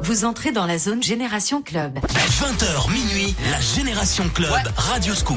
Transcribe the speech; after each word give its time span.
Vous 0.00 0.24
entrez 0.24 0.52
dans 0.52 0.66
la 0.66 0.78
zone 0.78 1.02
Génération 1.02 1.62
Club. 1.62 1.98
20h 1.98 2.90
minuit, 2.92 3.34
la 3.50 3.60
Génération 3.60 4.28
Club, 4.28 4.52
Radio 4.76 5.14
Scoop. 5.14 5.36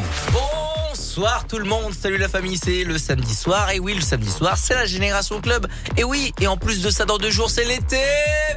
Bonsoir 0.91 1.45
tout 1.47 1.57
le 1.57 1.65
monde, 1.65 1.93
salut 1.93 2.17
la 2.17 2.29
famille, 2.29 2.57
c'est 2.57 2.83
le 2.83 2.97
samedi 2.97 3.33
soir. 3.33 3.71
Et 3.71 3.79
oui, 3.79 3.95
le 3.95 4.01
samedi 4.01 4.29
soir, 4.29 4.57
c'est 4.57 4.75
la 4.75 4.85
Génération 4.85 5.41
Club. 5.41 5.67
Et 5.97 6.03
oui, 6.03 6.33
et 6.39 6.47
en 6.47 6.57
plus 6.57 6.81
de 6.81 6.89
ça, 6.89 7.05
dans 7.05 7.17
deux 7.17 7.31
jours, 7.31 7.49
c'est 7.49 7.65
l'été. 7.65 8.01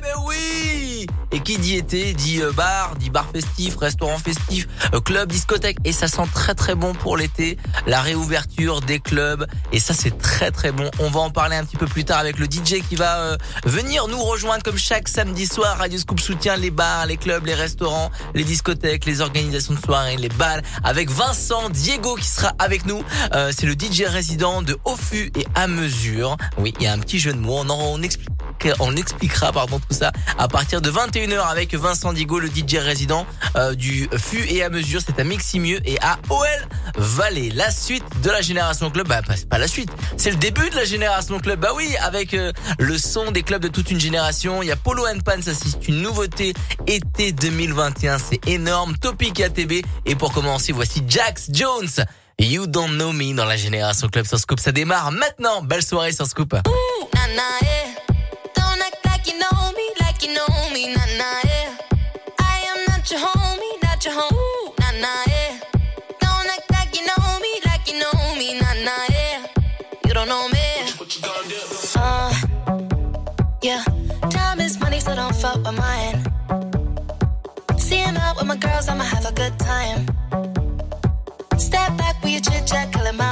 Mais 0.03 0.13
oui 0.27 0.81
Et 1.30 1.40
qui 1.40 1.58
dit 1.58 1.76
été, 1.76 2.12
dit 2.12 2.42
euh, 2.42 2.53
bar, 2.53 2.94
dit 2.96 3.10
bar 3.10 3.26
festif, 3.32 3.76
restaurant 3.76 4.19
festif, 4.19 4.69
euh, 4.94 5.01
club, 5.01 5.30
discothèque. 5.30 5.78
Et 5.84 5.92
ça 5.92 6.08
sent 6.08 6.28
très 6.34 6.54
très 6.54 6.74
bon 6.74 6.94
pour 6.94 7.16
l'été. 7.16 7.56
La 7.87 8.01
réouverture 8.01 8.80
des 8.80 9.01
clubs. 9.01 9.46
Et 9.72 9.80
ça, 9.80 9.94
c'est 9.94 10.16
très 10.19 10.51
très 10.51 10.72
bon. 10.72 10.90
On 10.98 11.10
va 11.10 11.20
en 11.20 11.30
parler 11.30 11.56
un 11.56 11.65
petit 11.65 11.76
peu 11.76 11.87
plus 11.87 12.04
tard 12.04 12.19
avec 12.19 12.38
le 12.38 12.46
DJ 12.46 12.83
qui 12.88 12.96
va 12.96 13.19
euh, 13.19 13.37
venir 13.65 14.08
nous 14.08 14.22
rejoindre 14.22 14.62
comme 14.62 14.78
chaque 14.78 15.08
samedi 15.08 15.46
soir. 15.46 15.78
Radio 15.78 15.98
Scoop 15.98 16.20
soutient 16.20 16.57
les 16.57 16.70
bars, 16.70 17.07
les 17.07 17.16
clubs, 17.16 17.45
les 17.46 17.55
restaurants, 17.55 18.10
les 18.34 18.45
discothèques, 18.45 19.05
les 19.07 19.21
organisations 19.21 19.74
de 19.74 19.80
soirées, 19.80 20.16
les 20.16 20.29
balles. 20.29 20.62
Avec 20.84 21.10
Vincent 21.10 21.71
Diego 21.71 22.15
qui 22.16 22.29
sera 22.29 22.52
avec 22.59 22.87
nous. 22.87 23.02
Euh, 23.34 23.52
c'est 23.57 23.66
le 23.66 23.73
DJ 23.73 24.05
résident 24.07 24.62
de 24.62 24.77
Ofu 24.84 25.30
et 25.37 25.46
à 25.55 25.66
mesure. 25.66 26.37
Oui, 26.59 26.74
il 26.79 26.84
y 26.84 26.87
a 26.87 26.93
un 26.93 26.98
petit 26.98 27.19
jeu 27.19 27.32
de 27.32 27.38
mots. 27.38 27.59
On, 27.59 27.71
en, 27.71 27.80
on 27.80 28.02
explique 28.02 28.29
on 28.80 28.97
expliquera 28.97 29.52
pardon 29.52 29.79
tout 29.79 29.95
ça 29.95 30.12
à 30.39 30.48
partir 30.48 30.80
de 30.80 30.91
21h 30.91 31.41
avec 31.48 31.75
Vincent 31.75 32.12
Digo, 32.12 32.39
le 32.39 32.48
DJ 32.48 32.77
résident 32.77 33.27
euh, 33.57 33.75
du 33.75 34.09
FU 34.16 34.45
et 34.48 34.62
à 34.62 34.71
mesure. 34.71 35.01
C'est 35.05 35.19
à 35.19 35.25
Miximieux 35.25 35.80
et 35.85 35.98
à 36.01 36.19
OL 36.30 36.47
Valley. 36.97 37.51
La 37.55 37.71
suite 37.71 38.05
de 38.23 38.30
la 38.30 38.41
Génération 38.41 38.91
Club, 38.91 39.09
bah 39.09 39.21
c'est 39.35 39.48
pas 39.48 39.59
la 39.59 39.69
suite, 39.69 39.91
c'est 40.16 40.30
le 40.30 40.37
début 40.37 40.69
de 40.71 40.77
la 40.77 40.85
Génération 40.85 41.38
Club. 41.38 41.61
Bah 41.61 41.71
oui, 41.75 41.95
avec 42.01 42.35
euh, 42.35 42.52
le 42.79 42.98
son 42.98 43.30
des 43.30 43.43
clubs 43.43 43.62
de 43.62 43.69
toute 43.69 43.91
une 43.91 44.01
génération. 44.01 44.63
Il 44.63 44.69
y 44.69 44.73
a 44.73 44.77
Polo 44.77 45.07
and 45.07 45.21
Pan, 45.24 45.41
ça 45.43 45.52
c'est 45.55 45.88
une 45.88 46.02
nouveauté 46.02 46.55
été 46.87 47.33
2021, 47.33 48.18
c'est 48.18 48.46
énorme. 48.49 48.96
Topic 48.99 49.40
ATB 49.40 49.85
et 50.07 50.15
pour 50.15 50.33
commencer, 50.33 50.73
voici 50.73 51.02
Jax 51.07 51.49
Jones. 51.52 52.05
You 52.38 52.66
Don't 52.66 52.93
Know 52.93 53.13
Me 53.13 53.35
dans 53.35 53.45
la 53.45 53.57
Génération 53.57 54.09
Club 54.09 54.27
sur 54.27 54.38
Scoop. 54.38 54.59
Ça 54.59 54.73
démarre 54.73 55.13
maintenant. 55.13 55.63
Belle 55.63 55.83
soirée 55.83 56.13
sur 56.13 56.27
Scoop. 56.27 56.57
like 57.35 58.12
you 59.33 59.38
know 59.38 59.73
me, 59.73 59.91
like 60.01 60.23
you 60.23 60.35
know 60.35 60.71
me, 60.73 60.95
nah 60.95 61.07
nah 61.16 61.41
yeah. 61.45 61.77
I 62.38 62.65
am 62.69 62.85
not 62.88 63.11
your 63.11 63.21
homie, 63.21 63.83
not 63.83 64.05
your 64.05 64.14
home, 64.14 64.74
nah 64.78 64.92
nah 65.00 65.24
yeah. 65.27 65.61
Don't 66.20 66.50
act 66.50 66.70
like 66.70 66.94
you 66.98 67.06
know 67.06 67.39
me, 67.41 67.61
like 67.64 67.86
you 67.91 67.98
know 67.98 68.34
me, 68.36 68.61
nah 68.61 68.74
nah 68.84 69.06
yeah. 69.11 69.47
You 70.06 70.14
don't 70.14 70.28
know 70.28 70.48
me. 70.48 70.61
Uh, 71.97 72.34
yeah. 73.62 73.84
Time 74.30 74.61
is 74.61 74.78
money, 74.80 75.00
so 75.00 75.14
don't 75.14 75.34
fuck 75.34 75.56
with 75.64 75.78
mine. 75.78 76.22
Out 78.17 78.36
with 78.36 78.46
my 78.46 78.56
girls, 78.56 78.89
I'ma 78.89 79.05
have 79.05 79.27
a 79.27 79.33
good 79.33 79.58
time. 79.58 80.06
Step 81.58 81.96
back 81.96 82.22
with 82.22 82.33
your 82.33 82.41
chit 82.41 82.67
chat, 82.67 82.92
killing 82.92 83.17
my 83.17 83.31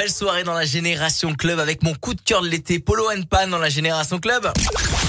belle 0.00 0.10
soirée 0.10 0.44
dans 0.44 0.54
la 0.54 0.64
Génération 0.64 1.34
Club 1.34 1.58
avec 1.58 1.82
mon 1.82 1.92
coup 1.92 2.14
de 2.14 2.22
cœur 2.22 2.40
de 2.40 2.48
l'été, 2.48 2.78
Polo 2.78 3.10
and 3.10 3.24
Pan 3.28 3.48
dans 3.48 3.58
la 3.58 3.68
Génération 3.68 4.18
Club. 4.18 4.50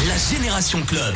La 0.05 0.36
Génération 0.36 0.81
Club. 0.81 1.15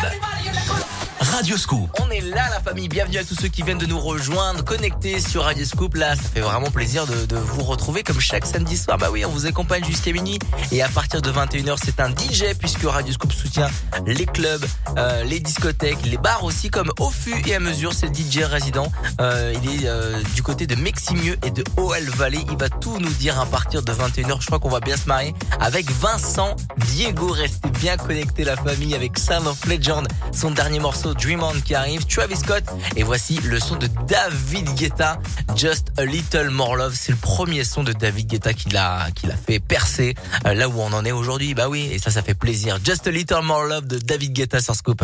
Radioscoop. 1.36 1.90
On 2.02 2.10
est 2.12 2.22
là 2.22 2.48
la 2.50 2.62
famille, 2.62 2.88
bienvenue 2.88 3.18
à 3.18 3.26
tous 3.26 3.36
ceux 3.36 3.50
qui 3.50 3.62
viennent 3.62 3.78
de 3.78 3.86
nous 3.86 4.00
rejoindre, 4.00 4.64
connectés 4.64 5.20
sur 5.20 5.44
Radioscoop. 5.44 5.96
Là, 5.96 6.16
ça 6.16 6.22
fait 6.22 6.40
vraiment 6.40 6.72
plaisir 6.72 7.06
de, 7.06 7.36
vous 7.36 7.64
retrouver 7.64 8.04
comme 8.04 8.22
chaque 8.22 8.46
samedi 8.46 8.78
soir. 8.78 8.98
Bah 8.98 9.10
oui, 9.12 9.26
on 9.26 9.30
vous 9.30 9.46
accompagne 9.46 9.84
jusqu'à 9.84 10.14
minuit 10.14 10.40
et 10.72 10.82
à 10.82 10.88
partir 10.88 11.22
de 11.22 11.30
21h, 11.30 11.76
c'est 11.84 12.00
un 12.00 12.10
DJ 12.10 12.56
puisque 12.58 12.84
Radioscoop 12.84 13.34
soutient 13.34 13.70
les 14.08 14.26
clubs, 14.26 14.64
euh, 14.98 15.26
les 15.26 15.42
discothèques, 15.42 16.06
les 16.06 16.16
bars 16.16 16.46
aussi 16.46 16.70
comme 16.70 16.90
au 17.00 17.10
fût 17.10 17.46
et 17.46 17.56
à 17.56 17.60
mesure, 17.60 17.92
c'est 17.92 18.08
le 18.08 18.14
DJ 18.14 18.46
résident. 18.46 18.90
Euh, 19.20 19.54
il 19.62 19.84
est 19.84 19.88
euh, 19.88 20.22
du 20.36 20.42
côté 20.42 20.68
de 20.68 20.76
Meximieux 20.76 21.36
et 21.46 21.52
de 21.52 21.66
OL 21.76 22.04
Valley, 22.16 22.46
il 22.50 22.58
va 22.58 22.70
tout 22.70 22.98
nous 22.98 23.14
dire 23.14 23.38
à 23.42 23.46
partir 23.46 23.82
de 23.82 23.92
21h. 23.92 24.40
Je 24.40 24.46
crois 24.46 24.60
qu'on 24.60 24.70
va 24.70 24.80
bien 24.80 24.96
se 24.96 25.10
marier 25.10 25.36
avec 25.60 25.92
Vincent 25.92 26.56
Diego, 26.78 27.28
restez 27.28 27.70
connecter 27.94 28.44
la 28.44 28.56
famille 28.56 28.96
avec 28.96 29.18
Sound 29.20 29.46
of 29.46 29.64
Legend, 29.66 30.08
son 30.34 30.50
dernier 30.50 30.80
morceau 30.80 31.14
Dream 31.14 31.44
On 31.44 31.62
qui 31.62 31.76
arrive, 31.76 32.06
Travis 32.08 32.38
Scott, 32.38 32.64
et 32.96 33.04
voici 33.04 33.40
le 33.44 33.60
son 33.60 33.76
de 33.76 33.88
David 34.08 34.74
Guetta, 34.74 35.20
Just 35.56 35.92
a 35.98 36.04
Little 36.04 36.50
More 36.50 36.76
Love. 36.76 36.96
C'est 37.00 37.12
le 37.12 37.18
premier 37.18 37.64
son 37.64 37.84
de 37.84 37.94
David 37.94 38.28
Guetta 38.28 38.54
qui 38.54 38.70
l'a, 38.70 39.08
fait 39.48 39.60
percer 39.60 40.16
euh, 40.46 40.56
là 40.56 40.68
où 40.68 40.80
on 40.80 40.92
en 40.94 41.06
est 41.06 41.12
aujourd'hui. 41.12 41.54
Bah 41.54 41.70
oui, 41.70 41.88
et 41.92 42.00
ça, 42.00 42.10
ça 42.10 42.24
fait 42.24 42.34
plaisir. 42.34 42.80
Just 42.84 43.06
a 43.06 43.12
Little 43.12 43.44
More 43.44 43.66
Love 43.66 43.86
de 43.86 44.00
David 44.00 44.34
Guetta 44.34 44.60
sur 44.60 44.76
Scoop. 44.76 45.04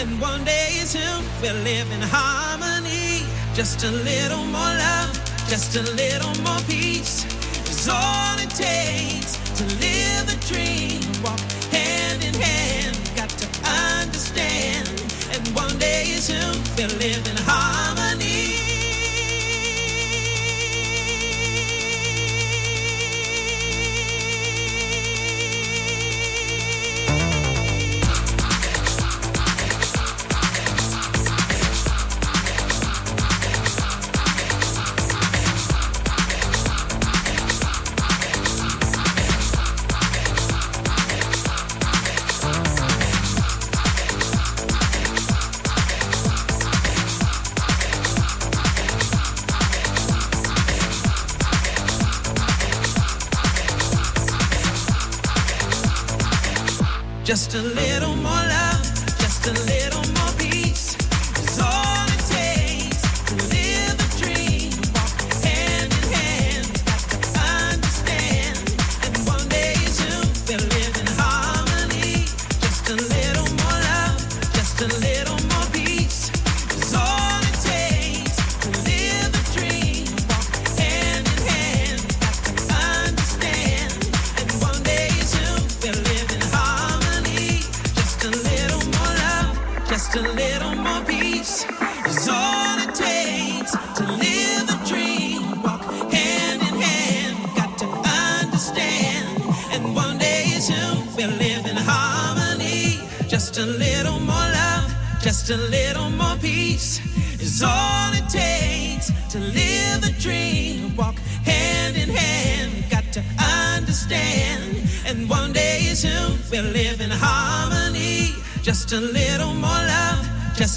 And 0.00 0.18
one 0.18 0.42
day 0.44 0.80
soon 0.86 1.24
we'll 1.42 1.62
live 1.62 1.92
in 1.92 2.00
harmony. 2.00 3.22
Just 3.52 3.84
a 3.84 3.90
little 3.90 4.44
more 4.46 4.72
love, 4.86 5.12
just 5.46 5.76
a 5.76 5.82
little 5.82 6.34
more 6.42 6.60
peace 6.66 7.26
is 7.68 7.86
all 7.86 8.38
it 8.38 8.48
takes. 8.48 9.19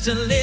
to 0.04 0.14
live. 0.14 0.43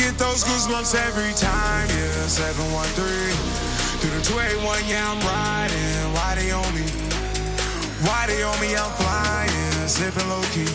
Get 0.00 0.16
those 0.16 0.42
goosebumps 0.44 0.94
every 0.94 1.32
time, 1.34 1.86
yeah. 1.88 2.26
713 2.26 3.36
through 4.00 4.16
the 4.16 4.24
281, 4.24 4.88
yeah, 4.88 5.04
I'm 5.12 5.20
riding. 5.20 6.14
Why 6.16 6.34
they 6.40 6.50
on 6.50 6.70
me? 6.72 6.88
Why 8.08 8.24
they 8.26 8.42
on 8.42 8.56
me? 8.64 8.72
I'm 8.76 8.90
flying, 8.96 9.88
sipping 9.88 10.28
low 10.32 10.40
key. 10.56 10.72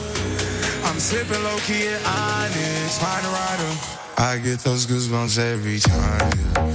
I'm 0.86 1.00
sipping 1.00 1.42
low 1.44 1.58
key 1.66 1.88
at 1.90 2.02
Onyx, 2.06 3.00
find 3.02 3.26
a 3.26 3.32
rider. 3.34 3.72
I 4.18 4.38
get 4.38 4.60
those 4.60 4.86
goosebumps 4.86 5.40
every 5.40 5.80
time, 5.80 6.32
yeah. 6.54 6.75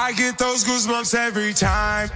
I 0.00 0.12
get 0.12 0.38
those 0.38 0.62
goosebumps 0.62 1.12
every 1.16 1.52
time. 1.52 2.08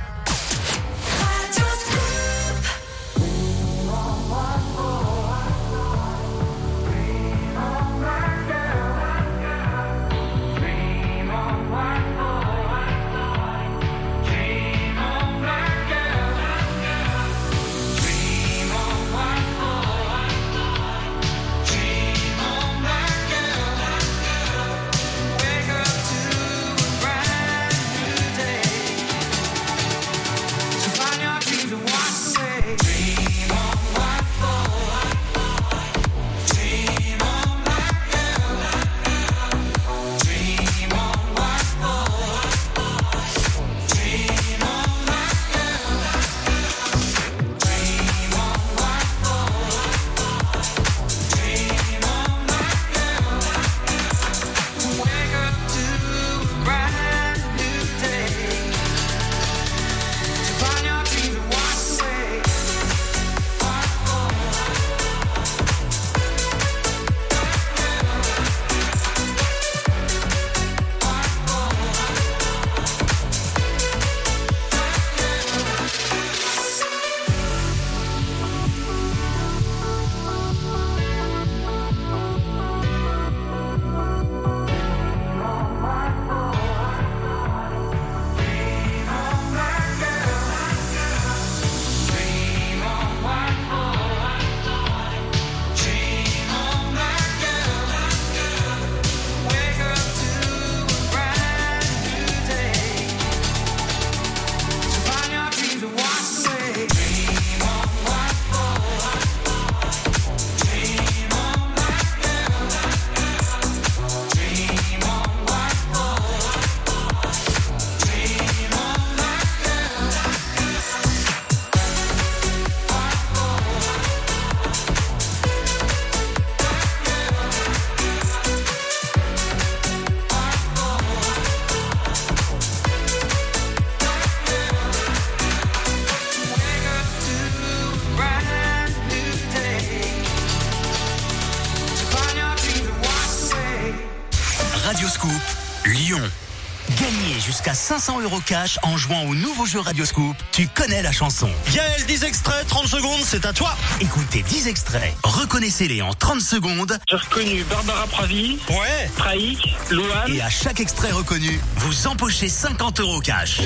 Euros 148.22 148.40
cash 148.44 148.78
en 148.82 148.96
jouant 148.96 149.22
au 149.24 149.34
nouveau 149.34 149.66
jeu 149.66 149.80
Radioscoop. 149.80 150.36
Tu 150.52 150.68
connais 150.68 151.02
la 151.02 151.12
chanson. 151.12 151.50
Gaël, 151.74 152.04
10 152.06 152.24
extraits, 152.24 152.66
30 152.66 152.86
secondes, 152.86 153.20
c'est 153.24 153.44
à 153.46 153.52
toi. 153.52 153.76
Écoutez 154.00 154.42
10 154.42 154.68
extraits, 154.68 155.14
reconnaissez-les 155.24 156.02
en 156.02 156.12
30 156.14 156.40
secondes 156.40 156.98
J'ai 157.10 157.16
reconnu 157.16 157.64
Barbara 157.64 158.06
Pravi, 158.06 158.58
Ouais. 158.68 159.10
Traïk, 159.16 159.68
Louane. 159.90 160.32
et 160.32 160.40
à 160.42 160.50
chaque 160.50 160.80
extrait 160.80 161.10
reconnu, 161.12 161.60
vous 161.76 162.06
empochez 162.06 162.48
50 162.48 163.00
euros 163.00 163.20
cash. 163.20 163.60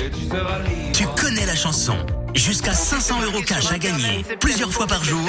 Tu 0.93 1.05
connais 1.19 1.45
la 1.45 1.55
chanson. 1.55 1.97
Jusqu'à 2.35 2.73
500 2.73 3.21
euros 3.23 3.41
cash 3.41 3.71
à 3.71 3.77
gagner 3.79 4.23
plusieurs 4.39 4.71
fois 4.71 4.87
par 4.87 5.03
jour. 5.03 5.27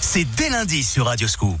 C'est 0.00 0.24
dès 0.36 0.50
lundi 0.50 0.82
sur 0.84 1.06
Radioscoop. 1.06 1.58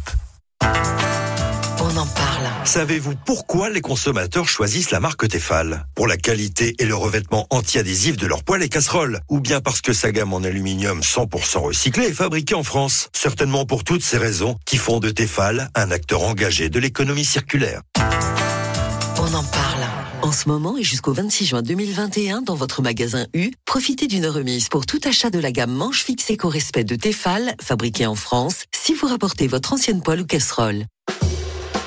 Savez-vous 2.64 3.14
pourquoi 3.26 3.70
les 3.70 3.80
consommateurs 3.80 4.48
choisissent 4.48 4.90
la 4.90 5.00
marque 5.00 5.28
Tefal? 5.28 5.86
Pour 5.94 6.06
la 6.06 6.16
qualité 6.16 6.74
et 6.78 6.84
le 6.84 6.94
revêtement 6.94 7.46
anti-adhésif 7.50 8.16
de 8.16 8.26
leurs 8.26 8.44
poêles 8.44 8.62
et 8.62 8.68
casseroles 8.68 9.20
Ou 9.28 9.40
bien 9.40 9.60
parce 9.60 9.80
que 9.80 9.92
sa 9.92 10.12
gamme 10.12 10.32
en 10.32 10.42
aluminium 10.42 11.00
100% 11.00 11.58
recyclé 11.58 12.06
est 12.06 12.12
fabriquée 12.12 12.54
en 12.54 12.62
France? 12.62 13.08
Certainement 13.12 13.66
pour 13.66 13.84
toutes 13.84 14.02
ces 14.02 14.18
raisons 14.18 14.56
qui 14.64 14.76
font 14.76 15.00
de 15.00 15.10
Tefal 15.10 15.68
un 15.74 15.90
acteur 15.90 16.22
engagé 16.22 16.68
de 16.68 16.78
l'économie 16.78 17.24
circulaire. 17.24 17.82
On 19.18 19.34
en 19.34 19.44
parle. 19.44 19.72
En 20.22 20.30
ce 20.30 20.48
moment 20.48 20.76
et 20.78 20.84
jusqu'au 20.84 21.12
26 21.12 21.46
juin 21.46 21.62
2021, 21.62 22.42
dans 22.42 22.54
votre 22.54 22.80
magasin 22.80 23.26
U, 23.34 23.50
profitez 23.66 24.06
d'une 24.06 24.26
remise 24.26 24.68
pour 24.68 24.86
tout 24.86 25.00
achat 25.04 25.30
de 25.30 25.40
la 25.40 25.50
gamme 25.50 25.72
manche 25.72 26.04
fixe 26.04 26.30
éco-respect 26.30 26.84
de 26.84 26.94
Tefal, 26.94 27.54
fabriquée 27.60 28.06
en 28.06 28.14
France, 28.14 28.64
si 28.72 28.94
vous 28.94 29.08
rapportez 29.08 29.48
votre 29.48 29.72
ancienne 29.72 30.00
poêle 30.00 30.20
ou 30.20 30.26
casserole. 30.26 30.86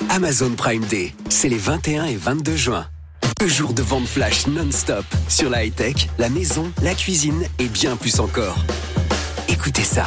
Amazon 0.09 0.51
Prime 0.55 0.83
Day, 0.85 1.13
c'est 1.29 1.49
les 1.49 1.57
21 1.57 2.05
et 2.05 2.15
22 2.15 2.55
juin. 2.55 2.85
Deux 3.39 3.47
jours 3.47 3.73
de 3.73 3.81
vente 3.81 4.07
flash 4.07 4.47
non-stop 4.47 5.05
sur 5.27 5.49
la 5.49 5.65
high-tech, 5.65 6.07
la 6.17 6.29
maison, 6.29 6.71
la 6.81 6.93
cuisine 6.93 7.43
et 7.59 7.67
bien 7.67 7.95
plus 7.95 8.19
encore. 8.19 8.57
Écoutez 9.49 9.83
ça. 9.83 10.05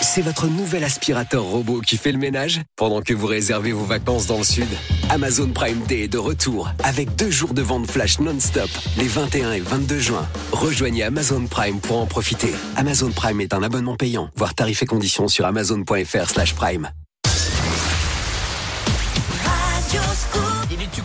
C'est 0.00 0.22
votre 0.22 0.46
nouvel 0.46 0.84
aspirateur 0.84 1.42
robot 1.42 1.80
qui 1.80 1.96
fait 1.96 2.12
le 2.12 2.18
ménage 2.18 2.62
pendant 2.76 3.02
que 3.02 3.12
vous 3.12 3.26
réservez 3.26 3.72
vos 3.72 3.84
vacances 3.84 4.26
dans 4.26 4.38
le 4.38 4.44
sud. 4.44 4.68
Amazon 5.10 5.48
Prime 5.48 5.80
Day 5.86 6.04
est 6.04 6.08
de 6.08 6.18
retour 6.18 6.70
avec 6.82 7.14
deux 7.16 7.30
jours 7.30 7.52
de 7.52 7.62
vente 7.62 7.90
flash 7.90 8.18
non-stop 8.18 8.70
les 8.96 9.08
21 9.08 9.52
et 9.52 9.60
22 9.60 9.98
juin. 9.98 10.26
Rejoignez 10.52 11.02
Amazon 11.02 11.46
Prime 11.46 11.80
pour 11.80 11.98
en 11.98 12.06
profiter. 12.06 12.52
Amazon 12.76 13.10
Prime 13.10 13.40
est 13.40 13.52
un 13.52 13.62
abonnement 13.62 13.96
payant. 13.96 14.30
Voir 14.36 14.54
tarifs 14.54 14.82
et 14.82 14.86
conditions 14.86 15.28
sur 15.28 15.44
amazon.fr/prime. 15.44 16.90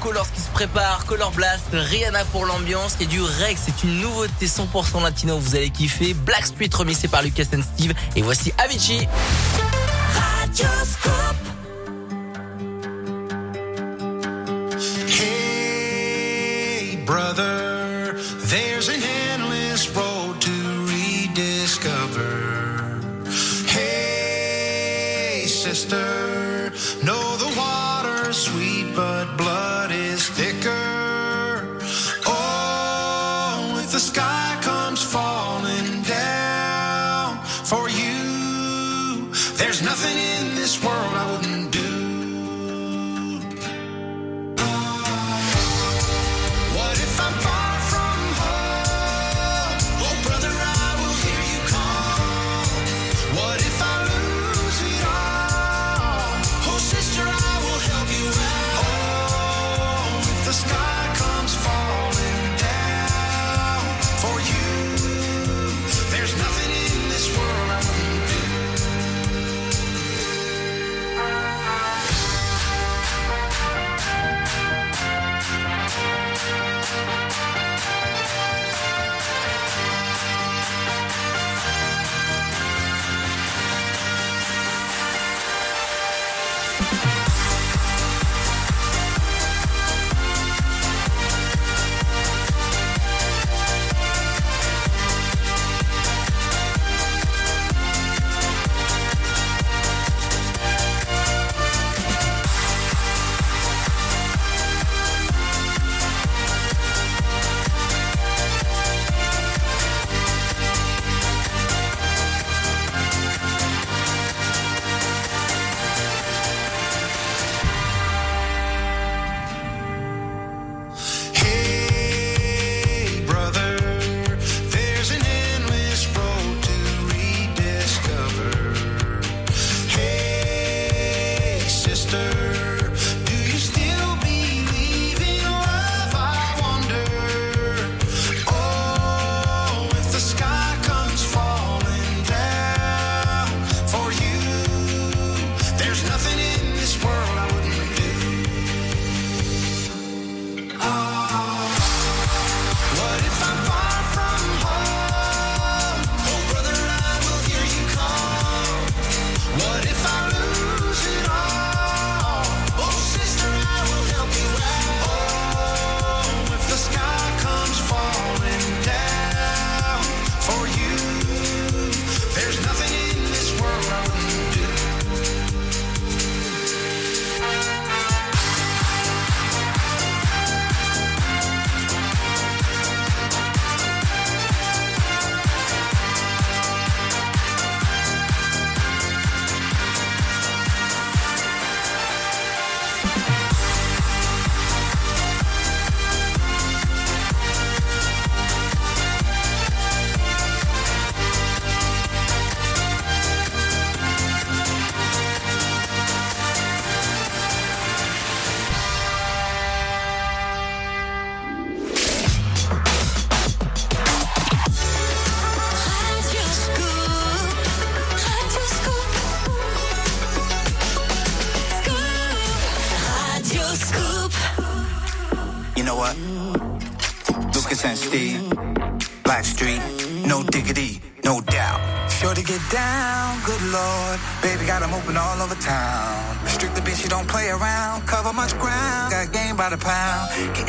Colors 0.10 0.32
qui 0.32 0.42
se 0.42 0.50
prépare, 0.50 1.06
Color 1.06 1.30
Blast, 1.34 1.66
Rihanna 1.72 2.26
pour 2.32 2.44
l'ambiance 2.44 2.98
et 3.00 3.06
du 3.06 3.22
Rex. 3.22 3.62
C'est 3.64 3.84
une 3.84 4.02
nouveauté 4.02 4.48
100% 4.48 5.04
latino, 5.04 5.38
vous 5.38 5.56
allez 5.56 5.70
kiffer. 5.70 6.16
Black 6.16 6.48
Street 6.48 6.70
remixé 6.74 7.08
par 7.08 7.22
Lucas 7.22 7.44
and 7.56 7.62
Steve. 7.62 7.94
Et 8.16 8.24
voici 8.24 8.52
Avicii. 8.58 9.08
Hey, 15.08 16.98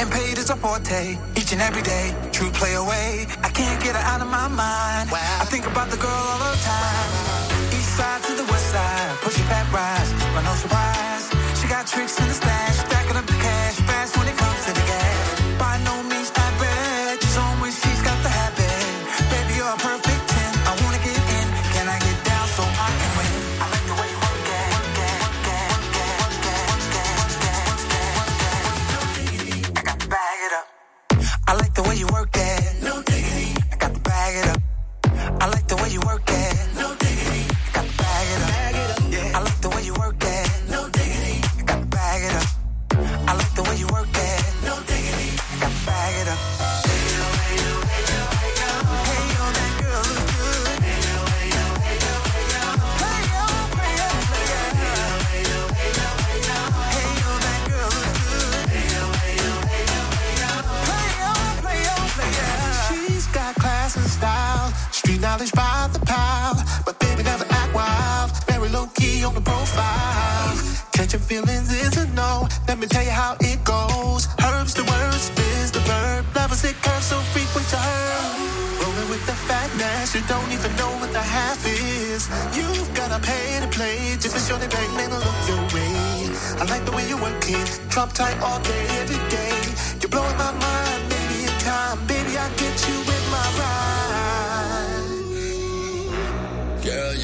Getting 0.00 0.18
paid 0.18 0.38
is 0.38 0.48
a 0.48 0.56
forte, 0.56 1.18
each 1.36 1.52
and 1.52 1.60
every 1.60 1.82
day. 1.82 2.16
True 2.32 2.50
play 2.52 2.72
away, 2.72 3.26
I 3.42 3.50
can't 3.50 3.78
get 3.84 3.94
her 3.94 4.00
out 4.00 4.22
of 4.22 4.28
my 4.28 4.48
mind. 4.48 5.10
I 5.12 5.44
think 5.44 5.66
about 5.66 5.90
the 5.90 5.98
girl 5.98 6.24
all 6.32 6.38
the 6.38 6.56
time. 6.64 7.08
East 7.76 8.00
side 8.00 8.22
to 8.22 8.32
the 8.32 8.44
west 8.44 8.70
side, 8.72 9.18
pushing 9.20 9.44
back 9.52 9.70
rise, 9.70 10.10
but 10.32 10.40
no 10.40 10.54
surprise. 10.54 11.28
She 11.60 11.68
got 11.68 11.86
tricks 11.86 12.18
in 12.18 12.28
the 12.28 12.32
stash, 12.32 12.60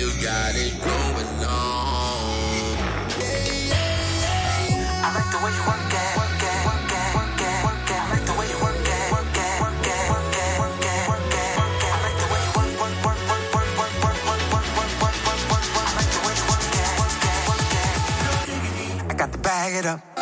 I 0.07 0.23
got 0.23 0.55
it 0.55 0.73
going 0.79 1.45
on. 1.45 2.79
The 3.11 3.27
I 5.03 5.11
like 5.15 5.31
the 5.33 5.39
way 5.45 5.51
you 5.51 5.63
work 5.67 5.93
it. 5.93 6.07
Bag 19.43 19.75
it 19.77 19.87
up. 19.87 20.16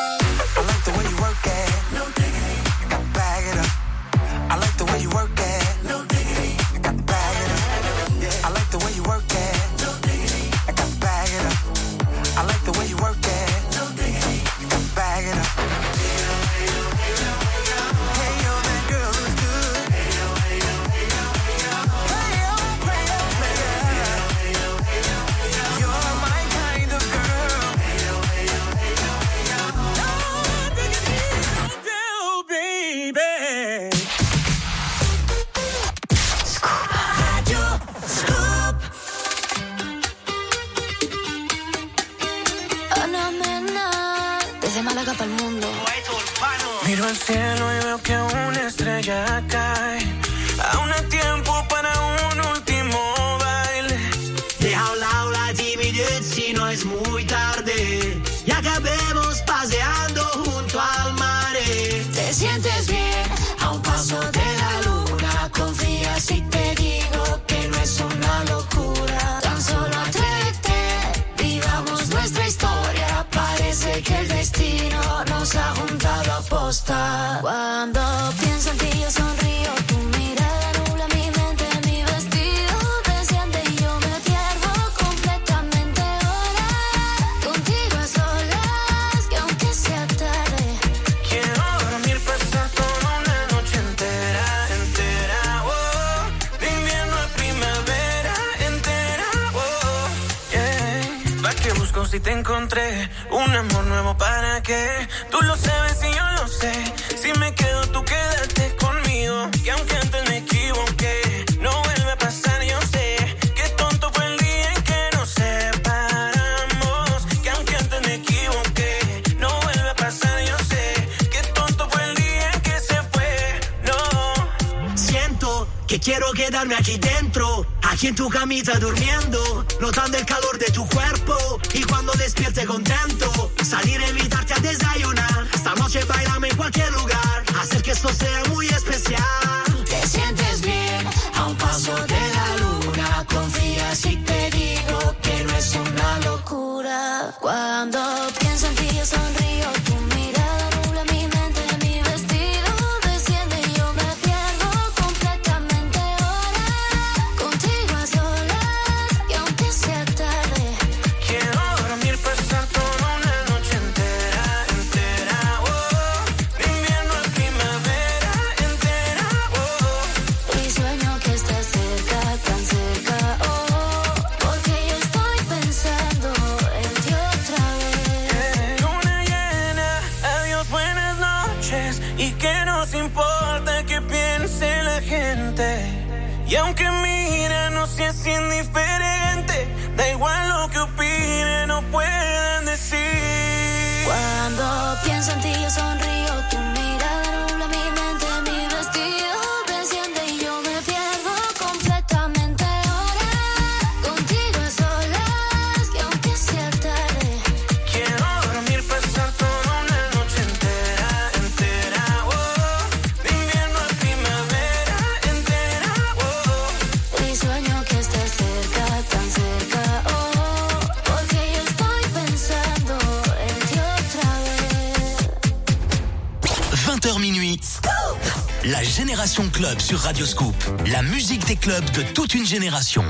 Génération 228.84 229.48
Club 229.48 229.80
sur 229.80 229.98
Radioscoop. 229.98 230.54
La 230.86 231.02
musique 231.02 231.46
des 231.46 231.56
clubs 231.56 231.90
de 231.92 232.02
toute 232.02 232.34
une 232.34 232.46
génération. 232.46 233.04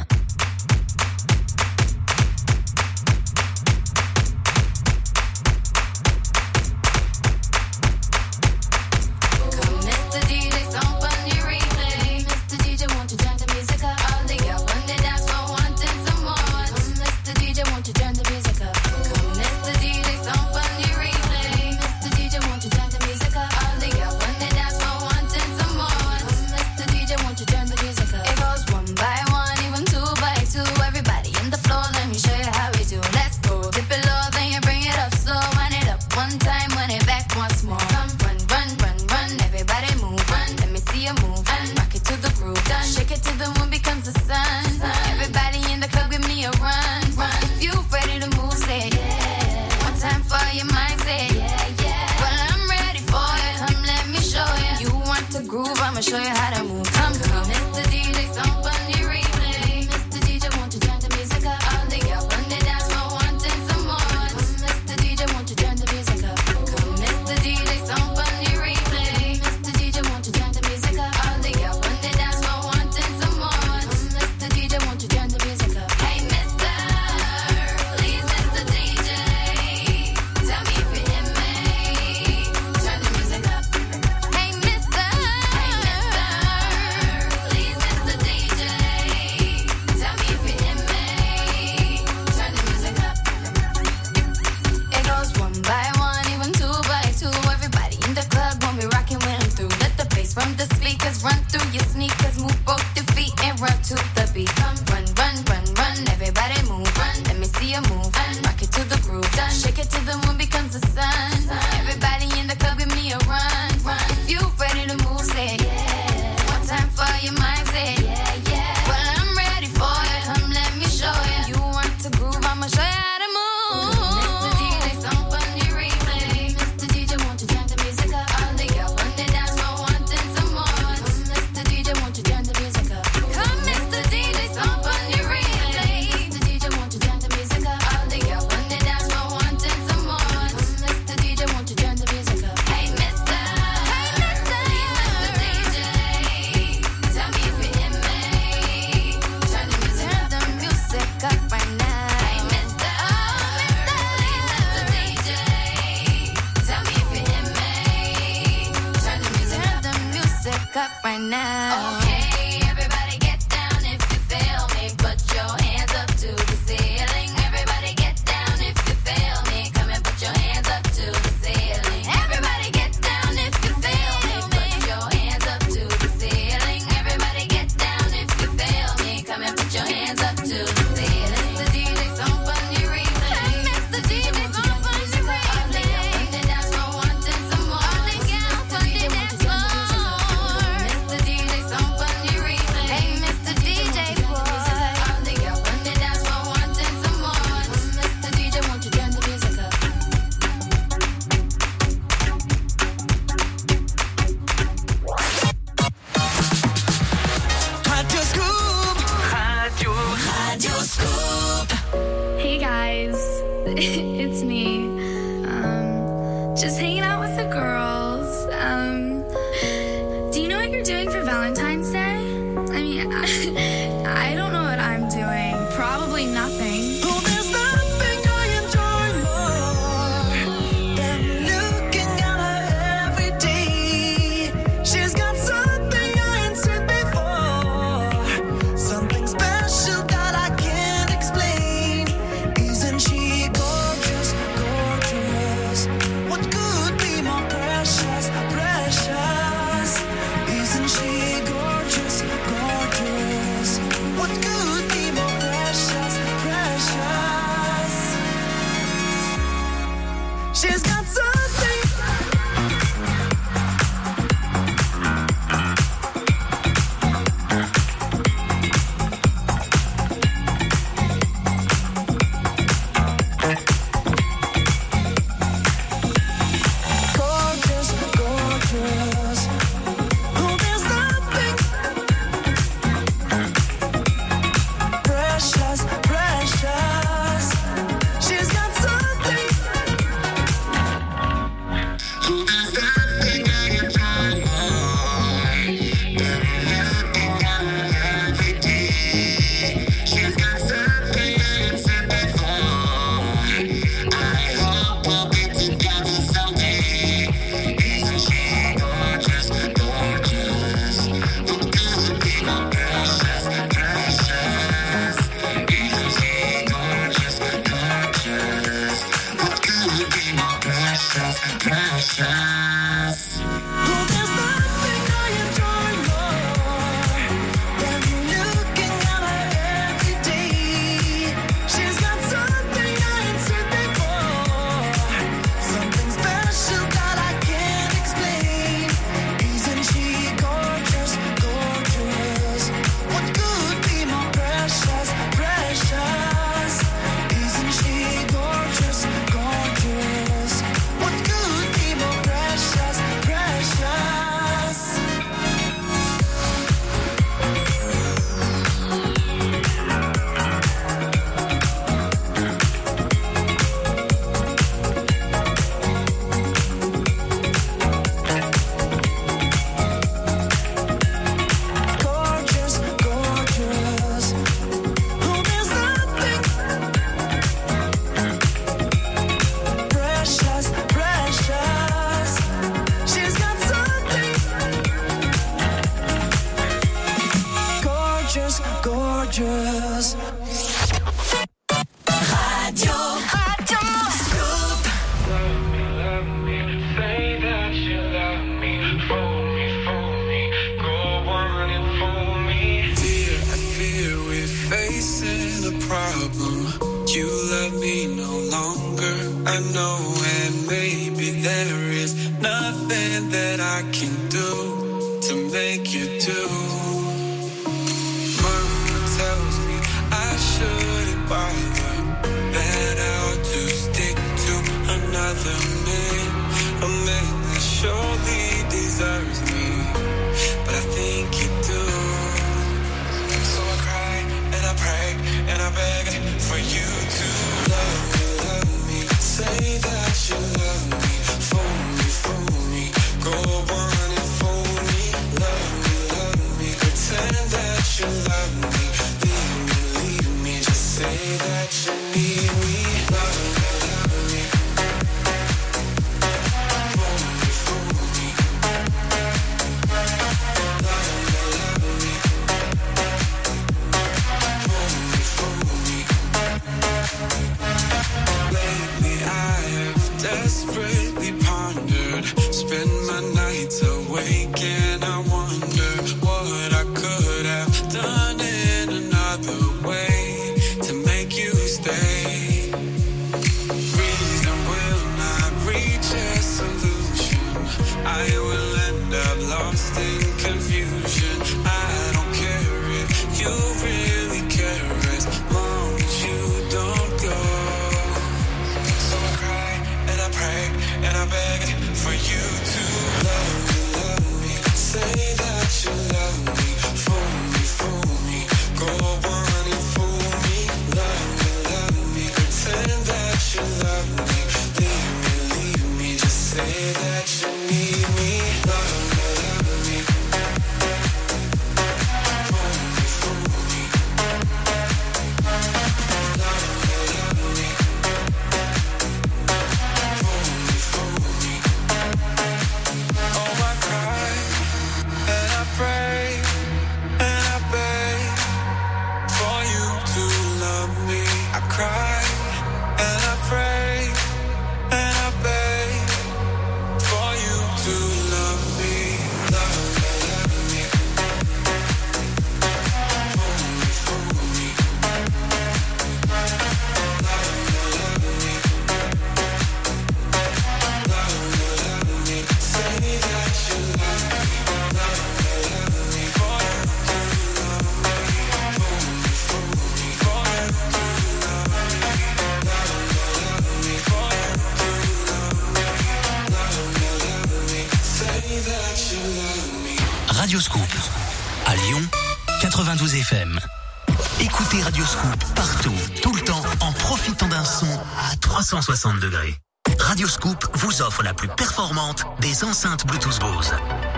Des 592.55 592.65
enceintes 592.65 593.05
Bluetooth 593.07 593.41
Bose. 593.41 593.73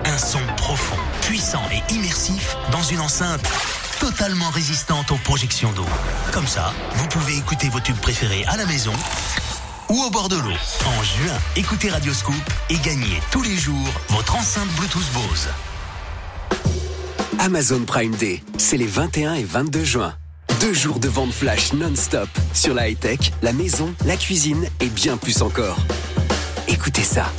Un 0.05 0.18
son 0.18 0.41
profond, 0.59 0.99
puissant 1.22 1.62
et 1.72 1.95
immersif 1.95 2.55
dans 2.70 2.82
une 2.82 3.01
enceinte 3.01 3.41
totalement 3.99 4.51
résistante 4.51 5.11
aux 5.11 5.16
projections 5.16 5.72
d'eau. 5.72 5.87
Comme 6.32 6.47
ça, 6.47 6.74
vous 6.97 7.07
pouvez 7.09 7.39
écouter 7.39 7.70
vos 7.70 7.80
tubes 7.80 7.97
préférés 7.97 8.45
à 8.49 8.59
la 8.59 8.66
maison 8.66 8.93
ou 9.89 10.03
au 10.03 10.11
bord 10.11 10.28
de 10.28 10.37
l'eau. 10.37 10.51
En 10.51 11.03
juin, 11.03 11.39
écoutez 11.57 11.89
Radio 11.89 12.12
Scoop 12.12 12.34
et 12.68 12.76
gagnez 12.84 13.22
tous 13.30 13.43
les 13.43 13.57
jours 13.57 13.89
votre 14.11 14.37
enceinte 14.37 14.68
Bluetooth 14.76 15.11
Bose. 15.14 15.49
Amazon 17.39 17.84
Prime 17.87 18.14
Day, 18.16 18.43
c'est 18.59 18.76
les 18.76 18.87
21 18.87 19.34
et 19.34 19.45
22 19.45 19.84
juin. 19.84 20.14
Deux 20.61 20.74
jours 20.74 20.99
de 20.99 21.09
vente 21.09 21.32
flash 21.32 21.72
non-stop 21.72 22.28
sur 22.53 22.74
la 22.74 22.91
high-tech, 22.91 23.32
la 23.41 23.55
maison, 23.55 23.95
la 24.05 24.16
cuisine 24.16 24.68
et 24.80 24.89
bien 24.89 25.16
plus 25.16 25.41
encore. 25.41 25.78
Écoutez 26.68 27.05
ça. 27.05 27.32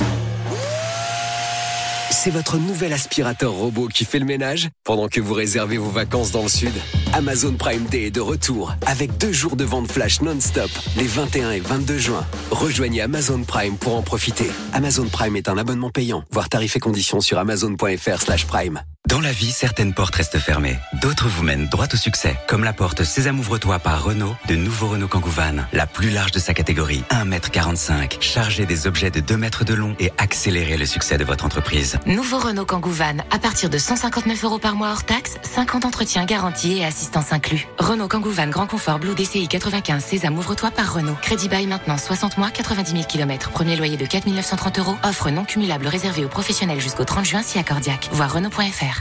C'est 2.28 2.34
votre 2.34 2.58
nouvel 2.58 2.92
aspirateur 2.92 3.52
robot 3.52 3.88
qui 3.88 4.04
fait 4.04 4.18
le 4.18 4.26
ménage 4.26 4.68
pendant 4.84 5.08
que 5.08 5.18
vous 5.18 5.32
réservez 5.32 5.78
vos 5.78 5.88
vacances 5.88 6.30
dans 6.30 6.42
le 6.42 6.50
sud. 6.50 6.74
Amazon 7.14 7.54
Prime 7.54 7.84
Day 7.84 8.02
est 8.02 8.10
de 8.10 8.20
retour 8.20 8.74
avec 8.84 9.16
deux 9.16 9.32
jours 9.32 9.56
de 9.56 9.64
vente 9.64 9.90
flash 9.90 10.20
non-stop 10.20 10.70
les 10.98 11.06
21 11.06 11.52
et 11.52 11.60
22 11.60 11.96
juin. 11.96 12.26
Rejoignez 12.50 13.00
Amazon 13.00 13.42
Prime 13.44 13.78
pour 13.78 13.96
en 13.96 14.02
profiter. 14.02 14.50
Amazon 14.74 15.06
Prime 15.10 15.36
est 15.36 15.48
un 15.48 15.56
abonnement 15.56 15.88
payant. 15.88 16.22
Voir 16.30 16.50
tarifs 16.50 16.76
et 16.76 16.80
conditions 16.80 17.22
sur 17.22 17.38
amazon.fr 17.38 18.20
slash 18.20 18.44
prime. 18.44 18.82
Dans 19.08 19.20
la 19.22 19.32
vie, 19.32 19.52
certaines 19.52 19.94
portes 19.94 20.16
restent 20.16 20.38
fermées. 20.38 20.78
D'autres 21.00 21.28
vous 21.28 21.42
mènent 21.42 21.66
droit 21.66 21.86
au 21.90 21.96
succès. 21.96 22.36
Comme 22.46 22.62
la 22.62 22.74
porte 22.74 23.04
Sésame 23.04 23.38
ouvre-toi 23.38 23.78
par 23.78 24.04
Renault, 24.04 24.36
de 24.48 24.54
nouveau 24.54 24.88
Renault 24.88 25.08
Kangoo 25.08 25.30
Van. 25.30 25.64
La 25.72 25.86
plus 25.86 26.10
large 26.10 26.30
de 26.30 26.38
sa 26.38 26.52
catégorie, 26.52 27.02
1m45. 27.08 28.20
Chargée 28.20 28.66
des 28.66 28.86
objets 28.86 29.10
de 29.10 29.20
2 29.20 29.38
mètres 29.38 29.64
de 29.64 29.72
long 29.72 29.96
et 29.98 30.12
accélérer 30.18 30.76
le 30.76 30.84
succès 30.84 31.16
de 31.16 31.24
votre 31.24 31.46
entreprise. 31.46 31.98
Nouveau 32.04 32.38
Renault 32.38 32.66
Kangoo 32.66 32.90
Van, 32.90 33.16
à 33.30 33.38
partir 33.38 33.70
de 33.70 33.78
159 33.78 34.44
euros 34.44 34.58
par 34.58 34.74
mois 34.74 34.90
hors 34.90 35.04
taxe, 35.04 35.38
50 35.42 35.86
entretiens 35.86 36.26
garantis 36.26 36.76
et 36.76 36.84
assistance 36.84 37.32
inclus. 37.32 37.66
Renault 37.78 38.08
Kangoo 38.08 38.30
Van 38.30 38.48
Grand 38.48 38.66
Confort 38.66 38.98
Blue 38.98 39.14
DCI 39.14 39.48
95 39.48 40.04
Sésame 40.04 40.36
ouvre-toi 40.36 40.70
par 40.70 40.92
Renault. 40.92 41.16
Crédit 41.22 41.48
bail 41.48 41.66
maintenant 41.66 41.96
60 41.96 42.36
mois, 42.36 42.50
90 42.50 42.92
000 42.92 43.04
km. 43.04 43.52
Premier 43.52 43.76
loyer 43.76 43.96
de 43.96 44.04
4 44.04 44.26
930 44.26 44.78
euros. 44.80 44.98
Offre 45.02 45.30
non 45.30 45.46
cumulable 45.46 45.86
réservée 45.86 46.26
aux 46.26 46.28
professionnels 46.28 46.80
jusqu'au 46.80 47.04
30 47.04 47.24
juin 47.24 47.42
si 47.42 47.58
accordiaque. 47.58 48.10
Voir 48.12 48.34
Renault.fr. 48.34 48.98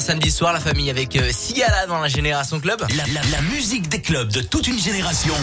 Samedi 0.00 0.30
soir, 0.30 0.52
la 0.52 0.60
famille 0.60 0.88
avec 0.90 1.14
euh, 1.16 1.30
Sigala 1.30 1.86
dans 1.86 1.98
la 2.00 2.08
Génération 2.08 2.58
Club. 2.58 2.80
La, 2.96 3.04
la- 3.12 3.20
la 3.30 3.40
musique 3.42 3.88
des 3.88 4.00
clubs 4.00 4.32
de 4.32 4.40
toute 4.40 4.66
une 4.66 4.78
génération. 4.78 5.34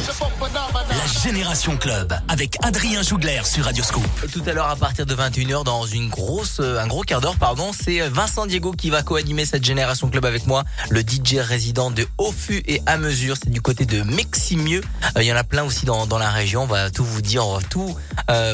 La 0.41 1.21
Génération 1.23 1.77
Club 1.77 2.13
avec 2.27 2.57
Adrien 2.63 3.01
Jougler 3.03 3.41
sur 3.45 3.65
Radio 3.65 3.83
Scoop. 3.83 4.03
Tout 4.31 4.41
à 4.47 4.53
l'heure, 4.53 4.67
à 4.69 4.75
partir 4.75 5.05
de 5.05 5.15
21h, 5.15 5.63
dans 5.63 5.85
une 5.85 6.09
grosse, 6.09 6.57
euh, 6.59 6.79
un 6.79 6.87
gros 6.87 7.03
quart 7.03 7.21
d'heure, 7.21 7.35
pardon, 7.37 7.71
c'est 7.71 8.01
euh, 8.01 8.09
Vincent 8.09 8.45
Diego 8.47 8.71
qui 8.71 8.89
va 8.89 9.03
co-animer 9.03 9.45
cette 9.45 9.63
Génération 9.63 10.09
Club 10.09 10.25
avec 10.25 10.47
moi, 10.47 10.63
le 10.89 11.01
DJ 11.01 11.35
résident 11.39 11.91
de 11.91 12.05
Haut-Fût 12.17 12.63
et 12.67 12.81
à 12.87 12.97
mesure. 12.97 13.35
C'est 13.41 13.51
du 13.51 13.61
côté 13.61 13.85
de 13.85 14.01
Meximieux. 14.03 14.81
Euh, 15.17 15.21
Il 15.23 15.27
y 15.27 15.31
en 15.33 15.37
a 15.37 15.43
plein 15.43 15.63
aussi 15.63 15.85
dans, 15.85 16.07
dans 16.07 16.17
la 16.17 16.31
région. 16.31 16.63
On 16.63 16.67
va 16.67 16.89
tout 16.89 17.05
vous 17.05 17.21
dire, 17.21 17.45
on 17.47 17.57
va 17.57 17.63
tout 17.63 17.95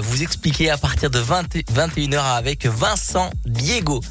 vous 0.03 0.21
expliquer 0.21 0.69
à 0.69 0.77
partir 0.77 1.09
de 1.09 1.17
20 1.19 1.55
21h 1.73 2.19
avec 2.37 2.65
Vincent 2.67 3.31
Diego. 3.45 4.01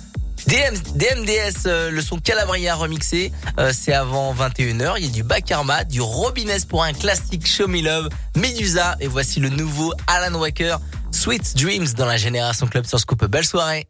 DM, 0.52 0.74
DMDS, 0.96 1.64
euh, 1.64 1.90
le 1.90 2.02
son 2.02 2.18
Calabria 2.18 2.74
remixé, 2.74 3.32
euh, 3.58 3.72
c'est 3.72 3.94
avant 3.94 4.34
21h. 4.34 4.96
Il 4.98 5.06
y 5.06 5.08
a 5.08 5.10
du 5.10 5.22
Bakarma, 5.22 5.84
du 5.84 6.02
Robines 6.02 6.52
pour 6.68 6.82
un 6.84 6.92
classique 6.92 7.46
Show 7.46 7.68
Me 7.68 7.80
Love, 7.80 8.10
Medusa, 8.36 8.96
et 9.00 9.06
voici 9.06 9.40
le 9.40 9.48
nouveau 9.48 9.94
Alan 10.06 10.38
Walker, 10.38 10.76
Sweet 11.10 11.56
Dreams 11.56 11.86
dans 11.96 12.04
la 12.04 12.18
Génération 12.18 12.66
Club 12.66 12.84
sur 12.84 13.00
Scoop. 13.00 13.24
Belle 13.24 13.46
soirée. 13.46 13.88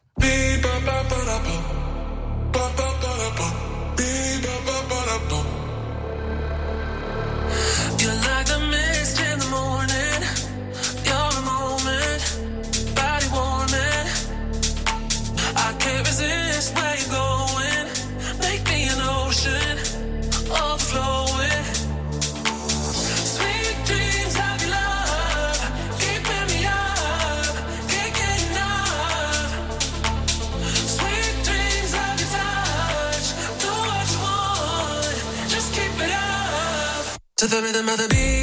The 37.52 37.60
rhythm 37.60 37.86
of 37.86 37.98
the 37.98 38.08
beat, 38.08 38.41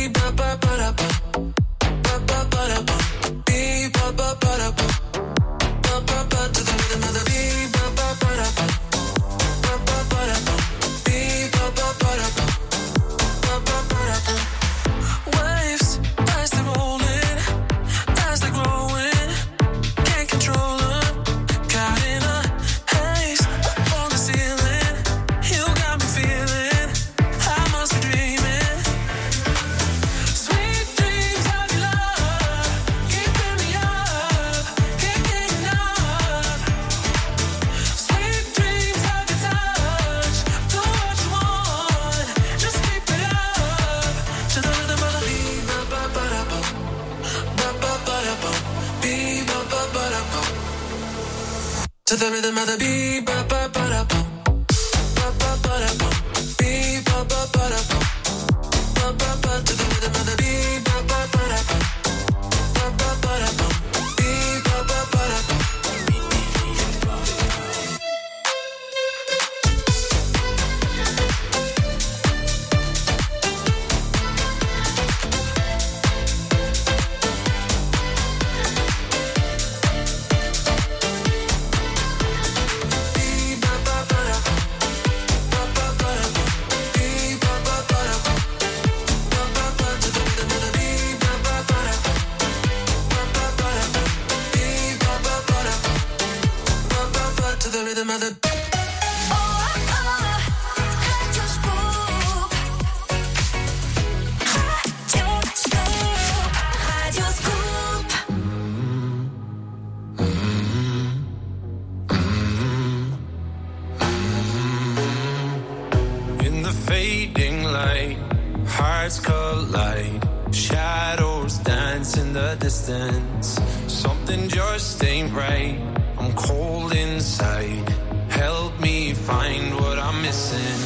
hearts 119.10 119.20
collide. 119.20 120.22
Shadows 120.52 121.58
dance 121.60 122.18
in 122.18 122.34
the 122.34 122.56
distance. 122.60 123.60
Something 123.88 124.48
just 124.48 125.04
ain't 125.04 125.34
right. 125.34 125.80
I'm 126.18 126.32
cold 126.34 126.94
inside. 126.94 127.90
Help 128.30 128.80
me 128.80 129.14
find 129.14 129.74
what 129.82 129.98
I'm 129.98 130.22
missing. 130.22 130.80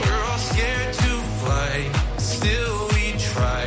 We're 0.00 0.24
all 0.30 0.42
scared 0.52 0.92
to 1.04 1.12
fly, 1.40 1.74
still 2.18 2.78
we 2.94 3.04
try. 3.32 3.66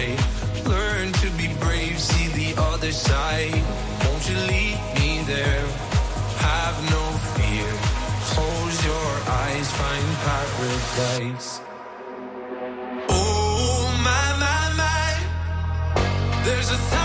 Learn 0.66 1.12
to 1.22 1.28
be 1.40 1.48
brave, 1.60 2.00
see 2.00 2.28
the 2.42 2.62
other 2.72 2.92
side. 2.92 3.62
Won't 4.04 4.24
you 4.30 4.38
lead 4.52 4.78
me 5.00 5.10
there? 5.34 5.66
Have 6.50 6.78
no 6.96 7.04
fear. 7.36 7.70
Close 8.32 8.78
your 8.92 9.12
eyes, 9.42 9.68
find 9.80 10.08
paradise. 10.26 11.65
There's 16.68 16.80
a 16.80 16.84
thousand 16.84 17.05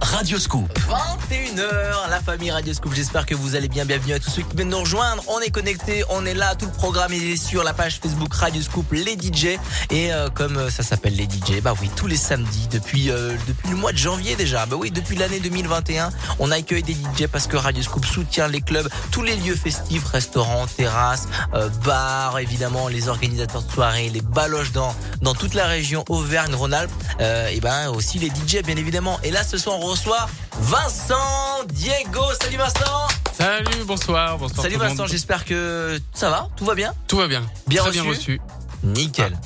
Radio 0.00 0.38
Scoop. 0.38 0.78
21h, 0.78 2.10
la 2.10 2.20
famille 2.20 2.50
Radio 2.50 2.72
Scoop. 2.72 2.94
J'espère 2.94 3.26
que 3.26 3.34
vous 3.34 3.56
allez 3.56 3.68
bien. 3.68 3.84
Bienvenue 3.84 4.14
à 4.14 4.18
tous 4.18 4.30
ceux 4.30 4.42
qui 4.42 4.56
viennent 4.56 4.68
nous 4.68 4.80
rejoindre. 4.80 5.22
On 5.28 5.40
est 5.40 5.50
connectés, 5.50 6.04
on 6.10 6.24
est 6.26 6.34
là. 6.34 6.54
Tout 6.54 6.66
le 6.66 6.72
programme 6.72 7.12
est 7.12 7.36
sur 7.36 7.64
la 7.64 7.72
page 7.72 8.00
Facebook 8.02 8.32
Radio 8.34 8.62
Scoop, 8.62 8.92
les 8.92 9.14
DJ. 9.14 9.58
Et 9.90 10.12
euh, 10.12 10.28
comme 10.28 10.56
euh, 10.56 10.70
ça 10.70 10.82
s'appelle 10.82 11.16
les 11.16 11.24
DJ, 11.24 11.60
bah 11.62 11.74
oui, 11.80 11.90
tous 11.96 12.06
les 12.06 12.16
samedis 12.16 12.68
depuis 12.70 13.10
euh, 13.10 13.36
depuis 13.48 13.70
le 13.70 13.76
mois 13.76 13.92
de 13.92 13.98
janvier 13.98 14.36
déjà. 14.36 14.66
Bah 14.66 14.76
oui, 14.78 14.90
depuis 14.90 15.16
l'année 15.16 15.40
2021, 15.40 16.10
on 16.38 16.50
accueille 16.50 16.82
des 16.82 16.94
DJ 16.94 17.26
parce 17.30 17.46
que 17.46 17.56
Radio 17.56 17.82
Scoop 17.82 18.04
soutient 18.04 18.48
les 18.48 18.60
clubs, 18.60 18.88
tous 19.10 19.22
les 19.22 19.36
lieux 19.36 19.56
festifs, 19.56 20.04
restaurants, 20.04 20.66
terrasses, 20.66 21.28
euh, 21.54 21.68
bars, 21.84 22.38
évidemment, 22.38 22.88
les 22.88 23.08
organisateurs 23.08 23.62
de 23.62 23.72
soirées, 23.72 24.08
les 24.10 24.20
baloches 24.22 24.72
dans 24.72 24.94
dans 25.22 25.34
toute 25.34 25.54
la 25.54 25.66
région 25.66 26.04
Auvergne-Rhône-Alpes. 26.08 26.92
Euh, 27.20 27.48
et 27.48 27.60
ben 27.60 27.88
aussi 27.90 28.18
les 28.18 28.28
DJ 28.28 28.62
bien 28.64 28.76
évidemment. 28.76 29.18
Et 29.22 29.30
là 29.30 29.42
ce 29.42 29.58
soir 29.58 29.78
on 29.80 29.85
reçoit 29.86 30.28
Vincent 30.60 31.64
Diego. 31.72 32.22
Salut 32.40 32.56
Vincent. 32.56 33.06
Salut, 33.32 33.84
bonsoir, 33.84 34.38
bonsoir. 34.38 34.62
Salut 34.62 34.74
tout 34.74 34.80
le 34.80 34.86
Vincent, 34.88 35.02
monde. 35.02 35.10
j'espère 35.10 35.44
que 35.44 36.00
ça 36.14 36.30
va, 36.30 36.48
tout 36.56 36.64
va 36.64 36.74
bien. 36.74 36.94
Tout 37.06 37.16
va 37.18 37.28
bien. 37.28 37.42
Bien 37.66 37.82
Très 37.82 37.90
reçu. 37.90 38.00
bien 38.02 38.10
reçu. 38.10 38.40
Nickel. 38.82 39.38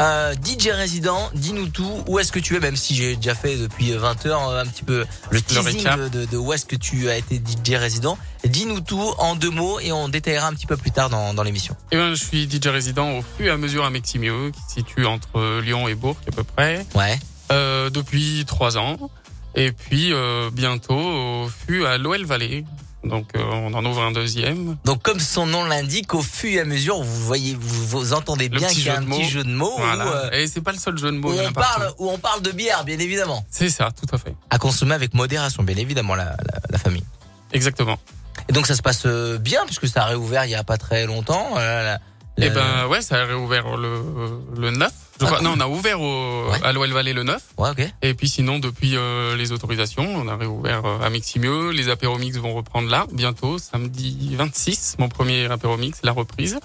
Euh, 0.00 0.34
DJ 0.34 0.68
résident, 0.68 1.28
dis-nous 1.34 1.68
tout. 1.68 2.02
Où 2.06 2.18
est-ce 2.18 2.32
que 2.32 2.38
tu 2.38 2.56
es, 2.56 2.60
même 2.60 2.76
si 2.76 2.94
j'ai 2.94 3.16
déjà 3.16 3.34
fait 3.34 3.56
depuis 3.56 3.92
20 3.92 4.26
heures 4.26 4.48
euh, 4.48 4.62
un 4.62 4.66
petit 4.66 4.84
peu 4.84 5.04
le 5.30 5.40
teasing 5.42 5.64
récap. 5.76 6.00
de, 6.00 6.08
de, 6.08 6.24
de 6.24 6.36
où 6.38 6.52
est-ce 6.52 6.64
que 6.64 6.76
tu 6.76 7.10
as 7.10 7.16
été 7.18 7.36
DJ 7.36 7.74
résident. 7.74 8.16
Dis-nous 8.44 8.80
tout 8.80 9.12
en 9.18 9.34
deux 9.36 9.50
mots 9.50 9.78
et 9.80 9.92
on 9.92 10.08
détaillera 10.08 10.46
un 10.48 10.54
petit 10.54 10.66
peu 10.66 10.76
plus 10.78 10.90
tard 10.92 11.10
dans, 11.10 11.34
dans 11.34 11.42
l'émission. 11.42 11.76
Eh 11.90 11.96
ben, 11.96 12.14
je 12.14 12.24
suis 12.24 12.48
DJ 12.50 12.68
résident 12.68 13.18
au 13.18 13.22
fur 13.22 13.46
et 13.46 13.50
à 13.50 13.56
mesure 13.58 13.84
à 13.84 13.90
Meximio, 13.90 14.50
qui 14.50 14.60
se 14.66 14.74
situe 14.76 15.04
entre 15.04 15.60
Lyon 15.60 15.88
et 15.88 15.94
Bourg 15.94 16.16
à 16.26 16.32
peu 16.32 16.44
près. 16.44 16.86
Ouais. 16.94 17.18
Euh, 17.50 17.90
depuis 17.90 18.44
trois 18.46 18.78
ans. 18.78 18.96
Et 19.54 19.72
puis 19.72 20.12
euh, 20.12 20.50
bientôt 20.52 20.94
au 20.94 21.48
fût 21.48 21.84
à 21.86 21.98
l'OL 21.98 22.24
Valley. 22.24 22.64
Donc 23.04 23.26
euh, 23.34 23.40
on 23.50 23.74
en 23.74 23.84
ouvre 23.84 24.00
un 24.02 24.12
deuxième. 24.12 24.76
Donc 24.84 25.02
comme 25.02 25.18
son 25.18 25.44
nom 25.46 25.64
l'indique, 25.64 26.14
au 26.14 26.22
fur 26.22 26.50
et 26.52 26.60
à 26.60 26.64
mesure, 26.64 27.02
vous 27.02 27.24
voyez, 27.26 27.56
vous, 27.60 27.86
vous 27.86 28.12
entendez 28.12 28.48
bien 28.48 28.68
qu'il 28.68 28.84
y 28.84 28.88
a 28.88 28.98
un 28.98 29.02
petit 29.04 29.24
jeu 29.24 29.42
de 29.42 29.50
mots 29.50 29.74
Voilà. 29.76 30.06
où, 30.06 30.08
euh, 30.08 30.30
Et 30.30 30.46
c'est 30.46 30.60
pas 30.60 30.70
le 30.72 30.78
seul 30.78 30.96
jeu 30.96 31.10
de 31.10 31.16
mots. 31.16 31.32
où 31.32 31.38
on 31.40 31.52
parle, 31.52 31.92
où 31.98 32.08
on 32.10 32.18
parle 32.18 32.42
de 32.42 32.52
bière, 32.52 32.84
bien 32.84 32.98
évidemment. 33.00 33.44
C'est 33.50 33.70
ça, 33.70 33.90
tout 33.90 34.06
à 34.14 34.18
fait. 34.18 34.34
À 34.50 34.58
consommer 34.58 34.94
avec 34.94 35.14
modération, 35.14 35.64
bien 35.64 35.76
évidemment, 35.76 36.14
la, 36.14 36.26
la, 36.26 36.60
la 36.70 36.78
famille. 36.78 37.02
Exactement. 37.52 37.98
Et 38.48 38.52
donc 38.52 38.66
ça 38.68 38.76
se 38.76 38.82
passe 38.82 39.02
euh, 39.06 39.36
bien 39.38 39.64
puisque 39.66 39.88
ça 39.88 40.02
a 40.04 40.06
réouvert 40.06 40.44
il 40.44 40.50
y 40.50 40.54
a 40.54 40.64
pas 40.64 40.76
très 40.78 41.04
longtemps. 41.06 41.54
euh, 41.58 41.96
Eh 42.38 42.48
ben 42.50 42.86
ouais, 42.88 43.02
ça 43.02 43.20
a 43.20 43.24
réouvert 43.24 43.76
le, 43.76 44.00
le 44.58 44.70
9. 44.70 44.90
Je 45.20 45.24
Ah, 45.24 45.26
crois. 45.26 45.38
cool. 45.38 45.46
Non, 45.46 45.54
on 45.56 45.60
a 45.60 45.68
ouvert 45.68 46.00
au, 46.00 46.46
à 46.64 46.72
l'OL 46.72 46.90
Valley 46.90 47.12
le 47.12 47.22
9. 47.22 47.42
Ouais, 47.58 47.70
ok. 47.70 47.92
Et 48.00 48.14
puis 48.14 48.28
sinon, 48.28 48.58
depuis 48.58 48.96
euh, 48.96 49.36
les 49.36 49.52
autorisations, 49.52 50.08
on 50.16 50.26
a 50.28 50.36
réouvert 50.36 50.82
euh, 50.84 51.00
à 51.04 51.10
Miximieux. 51.10 51.70
Les 51.70 51.88
apéromix 51.90 52.36
vont 52.38 52.54
reprendre 52.54 52.88
là, 52.90 53.06
bientôt, 53.12 53.58
samedi 53.58 54.34
26, 54.34 54.96
mon 54.98 55.08
premier 55.08 55.50
apéromix, 55.52 55.98
la 56.02 56.12
reprise. 56.12 56.58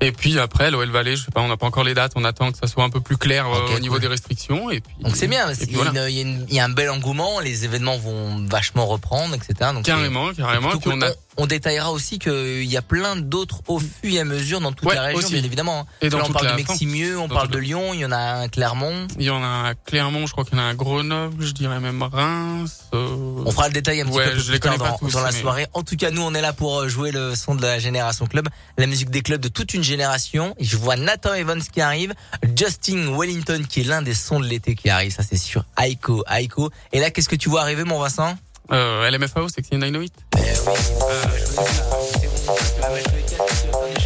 Et 0.00 0.12
puis 0.12 0.38
après, 0.38 0.70
l'OL 0.70 0.90
Valley, 0.90 1.16
je 1.16 1.24
sais 1.24 1.30
pas, 1.30 1.40
on 1.40 1.48
n'a 1.48 1.56
pas 1.56 1.66
encore 1.66 1.84
les 1.84 1.94
dates, 1.94 2.12
on 2.16 2.24
attend 2.24 2.52
que 2.52 2.58
ça 2.58 2.66
soit 2.66 2.84
un 2.84 2.90
peu 2.90 3.00
plus 3.00 3.16
clair 3.16 3.46
euh, 3.48 3.76
au 3.76 3.78
niveau 3.78 3.98
des 3.98 4.08
restrictions. 4.08 4.70
Et 4.70 4.80
puis, 4.80 4.94
Donc 5.00 5.16
c'est 5.16 5.26
bien, 5.26 5.50
il 5.50 5.56
puis 5.66 5.74
y, 5.76 5.80
a 5.80 5.82
voilà. 5.84 6.08
une- 6.10 6.44
il 6.48 6.52
y 6.52 6.56
y 6.56 6.60
a 6.60 6.64
un 6.64 6.68
bel 6.68 6.90
engouement, 6.90 7.40
les 7.40 7.64
événements 7.64 7.96
vont 7.96 8.44
vachement 8.46 8.86
reprendre, 8.86 9.34
etc. 9.34 9.70
Donc 9.72 9.84
Carrément, 9.84 10.32
carrément. 10.34 10.70
puis 10.76 10.90
on 10.92 11.00
a-. 11.00 11.10
on, 11.36 11.46
détaillera 11.46 11.92
aussi 11.92 12.18
qu'il 12.18 12.64
y 12.64 12.76
a 12.76 12.82
plein 12.82 13.16
d'autres 13.16 13.60
au 13.68 13.78
fur 13.78 13.88
et 14.04 14.20
à 14.20 14.24
mesure 14.24 14.60
dans 14.60 14.72
toute 14.72 14.88
Ouais, 14.88 14.94
la 14.94 15.02
région, 15.02 15.18
aussi. 15.20 15.34
bien 15.34 15.42
évidemment. 15.44 15.80
hein. 15.80 15.86
Et 16.02 16.08
dans 16.08 16.18
Là, 16.18 16.24
on 16.28 16.32
parle 16.32 16.50
de. 16.50 16.56
Meximieux, 16.56 17.18
on 17.18 17.28
Dans 17.28 17.34
parle 17.34 17.48
de 17.48 17.58
Lyon, 17.58 17.92
il 17.94 18.00
y 18.00 18.04
en 18.04 18.12
a 18.12 18.16
un 18.16 18.40
à 18.42 18.48
Clermont. 18.48 19.06
Il 19.18 19.24
y 19.24 19.30
en 19.30 19.42
a 19.42 19.68
à 19.70 19.74
Clermont, 19.74 20.26
je 20.26 20.32
crois 20.32 20.44
qu'il 20.44 20.54
y 20.54 20.60
en 20.60 20.64
a 20.64 20.66
un 20.66 20.70
à 20.70 20.74
Grenoble, 20.74 21.44
je 21.44 21.52
dirais 21.52 21.80
même 21.80 22.02
Reims. 22.02 22.84
euh, 22.94 23.42
On 23.44 23.50
fera 23.50 23.68
le 23.68 23.74
détail 23.74 24.00
un 24.00 24.06
petit 24.06 24.16
ouais, 24.16 24.30
peu 24.30 24.38
je 24.38 24.42
plus 24.44 24.52
les 24.52 24.60
tard 24.60 24.78
dans, 24.78 24.96
tous, 24.98 25.12
dans 25.12 25.20
la 25.22 25.32
mais- 25.32 25.40
soirée. 25.40 25.66
En 25.74 25.82
tout 25.82 25.96
cas, 25.96 26.10
nous, 26.10 26.22
on 26.22 26.34
est 26.34 26.40
là 26.40 26.52
pour 26.52 26.80
euh, 26.80 26.88
jouer 26.88 27.12
le 27.12 27.34
son 27.34 27.54
de 27.54 27.62
la 27.62 27.78
Génération 27.78 28.26
Club, 28.26 28.48
la 28.78 28.86
musique 28.86 29.10
des 29.10 29.22
clubs 29.22 29.40
de 29.40 29.48
toute 29.48 29.74
une 29.74 29.82
génération. 29.84 30.54
Et 30.58 30.64
je 30.64 30.76
vois 30.76 30.96
Nathan 30.96 31.34
Evans 31.34 31.62
qui 31.62 31.80
arrive, 31.80 32.14
Justin 32.56 33.16
Wellington 33.16 33.62
qui 33.68 33.80
est 33.80 33.84
l'un 33.84 34.02
des 34.02 34.14
sons 34.14 34.40
de 34.40 34.46
l'été 34.46 34.74
qui 34.74 34.88
arrive, 34.90 35.12
ça 35.12 35.22
c'est 35.22 35.36
sûr. 35.36 35.64
Aiko, 35.82 36.24
Aiko. 36.30 36.70
Et 36.92 37.00
là, 37.00 37.10
qu'est-ce 37.10 37.28
que 37.28 37.36
tu 37.36 37.48
vois 37.48 37.62
arriver, 37.62 37.84
mon 37.84 37.98
Vincent? 37.98 38.36
Euh, 38.72 39.10
LMFAO, 39.10 39.48
c'est 39.48 39.62
que 39.62 39.76
908. 39.76 40.12
Eh 40.36 40.40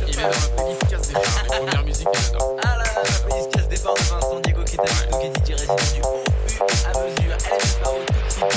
Il 0.07 0.11
est 0.11 0.17
dans 0.17 0.29
ma 0.29 0.49
playlist 0.57 0.83
casse 0.91 1.09
départ. 1.09 1.23
Les 1.43 1.49
premières 1.57 1.85
musiques, 1.85 2.09
il 2.13 2.19
adore. 2.35 2.57
Ah 2.63 2.77
là 2.77 2.85
là, 2.85 3.03
la 3.05 3.19
police 3.29 3.49
casse 3.53 3.69
départ 3.69 3.95
de 3.95 4.01
Vincent 4.01 4.41
Diego 4.41 4.63
qui 4.65 4.77
est 4.77 4.81
avec 4.81 5.11
nous, 5.11 5.19
qui 5.19 5.27
est 5.27 5.31
DJ 5.31 5.61
résident 5.61 5.77
du 5.77 6.01
au 6.03 6.49
fur 6.49 6.67
et 6.67 6.87
à 6.87 7.01
mesure. 7.01 7.37
Elle 7.51 7.57
est 7.57 7.81
pas 7.81 7.91
tout 7.91 8.13
de 8.13 8.31
suite. 8.31 8.51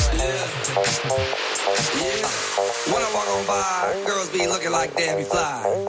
When 2.88 3.02
I 3.02 3.04
walk 3.14 3.28
on 3.30 3.44
by, 3.46 3.54
girls 3.54 3.72
be 3.74 3.83
like 4.72 4.96
Debbie 4.96 5.24
Fly. 5.24 5.88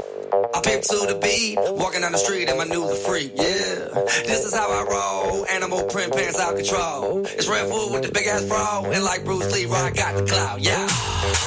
I 0.55 0.61
pimp 0.61 0.83
to 0.83 0.99
the 1.07 1.19
beat, 1.23 1.59
walking 1.79 2.01
down 2.01 2.13
the 2.13 2.19
street 2.19 2.49
and 2.49 2.59
my 2.59 2.65
new 2.65 2.87
the 2.89 2.95
freak, 2.95 3.33
yeah. 3.37 3.95
This 4.27 4.45
is 4.45 4.55
how 4.55 4.67
I 4.67 4.83
roll, 4.83 5.47
animal 5.47 5.85
print 5.85 6.13
pants 6.13 6.41
out 6.41 6.57
control. 6.57 7.27
It's 7.27 7.47
Red 7.47 7.71
Food 7.71 7.93
with 7.93 8.03
the 8.03 8.13
big 8.13 8.27
ass 8.27 8.43
fro, 8.47 8.91
and 8.91 9.05
like 9.05 9.25
Bruce 9.25 9.53
Lee, 9.53 9.67
I 9.71 9.91
got 9.91 10.17
the 10.17 10.27
clout, 10.27 10.61
yeah. 10.61 10.89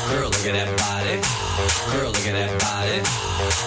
Girl, 0.09 0.29
look 0.31 0.45
at 0.47 0.55
that 0.55 0.71
body. 0.79 1.19
Girl, 1.91 2.11
look 2.15 2.27
at 2.27 2.35
that 2.37 2.53
body. 2.63 2.99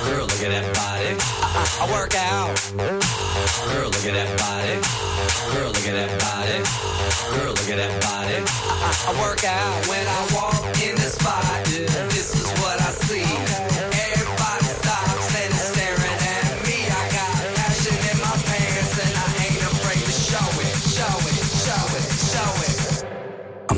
Girl, 0.08 0.24
look 0.24 0.42
at 0.42 0.50
that 0.56 0.66
body. 0.72 1.12
I, 1.20 1.48
I, 1.52 1.64
I 1.80 1.92
work 1.92 2.14
out. 2.16 2.56
Girl, 2.76 3.90
look 3.92 4.06
at 4.08 4.14
that 4.16 4.30
body. 4.40 4.76
Girl, 5.52 5.68
look 5.68 5.84
at 5.84 5.96
that 6.00 6.12
body. 6.16 6.58
Girl, 7.36 7.52
look 7.52 7.68
at 7.68 7.76
that 7.76 7.94
body. 8.00 8.38
I, 8.40 8.88
I, 8.88 8.92
I 9.04 9.12
work 9.20 9.44
out 9.44 9.86
when 9.88 10.04
I 10.06 10.20
walk 10.32 10.64
in. 10.80 10.96
This 10.96 11.19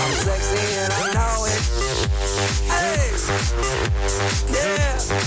I'm 0.00 0.12
sexy 0.14 0.56
and 0.78 0.92
I 0.92 1.12
know 1.12 1.44
it. 1.44 1.60
Hey. 2.72 3.12
Yeah. 4.52 4.71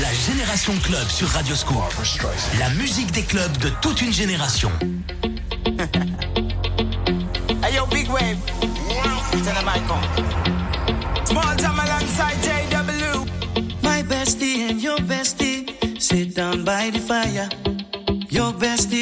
La 0.00 0.12
Génération 0.12 0.72
Club 0.82 1.08
sur 1.08 1.28
Radio 1.28 1.54
Scoop. 1.54 1.76
La 2.58 2.68
musique 2.70 3.10
des 3.12 3.22
clubs 3.22 3.56
de 3.58 3.70
toute 3.80 4.02
une 4.02 4.12
génération. 4.12 4.70
Hey 7.62 7.74
yo, 7.74 7.86
big 7.86 8.08
wave. 8.08 8.38
Tell 9.42 9.54
them 9.54 9.68
I 9.68 9.80
come. 9.88 10.02
Small 11.24 11.56
time 11.56 11.80
alongside 11.80 12.36
JW. 12.42 13.26
My 13.82 14.02
bestie 14.02 14.70
and 14.70 14.80
your 14.80 14.98
bestie 14.98 15.66
sit 16.00 16.36
down 16.36 16.64
by 16.64 16.90
the 16.90 17.00
fire. 17.00 17.65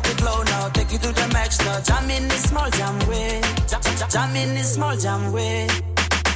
Drop 0.00 0.12
it, 0.14 0.24
low 0.24 0.42
now. 0.44 0.68
Take 0.70 0.94
it 0.94 1.02
to 1.02 1.12
the 1.12 1.28
max 1.32 1.58
now. 1.64 1.80
Jam 1.80 2.10
in 2.10 2.28
this 2.28 2.44
small 2.48 2.70
jam 2.70 2.98
way. 3.08 3.40
Jam, 3.68 3.80
jam, 3.82 4.08
jam 4.08 4.36
in 4.36 4.54
this 4.54 4.74
small 4.74 4.96
jam 4.96 5.32
way. 5.32 5.66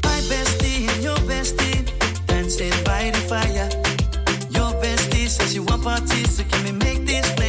My 0.04 0.20
bestie 0.28 0.88
and 0.92 1.02
your 1.02 1.16
bestie 1.28 2.26
dancing 2.26 2.84
by 2.84 3.10
the 3.10 3.20
fire. 3.30 3.68
Your 4.50 4.70
bestie 4.82 5.28
says 5.28 5.52
she 5.52 5.60
want 5.60 5.82
parties, 5.82 6.36
so 6.36 6.44
can 6.44 6.64
we 6.64 6.72
make 6.72 7.06
these 7.06 7.30
flames 7.32 7.43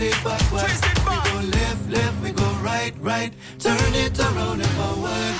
Your 0.00 0.08
body 0.08 0.24
backward. 0.24 0.60
Twist 0.62 0.84
it 0.86 1.04
back. 1.04 1.24
We 1.24 1.30
go 1.30 1.58
left, 1.58 1.90
left, 1.90 2.22
we 2.22 2.30
go 2.32 2.50
right, 2.62 2.92
right. 3.00 3.32
Turn 3.58 3.94
it 3.94 4.18
around 4.18 4.60
and 4.60 4.70
forward. 4.70 5.34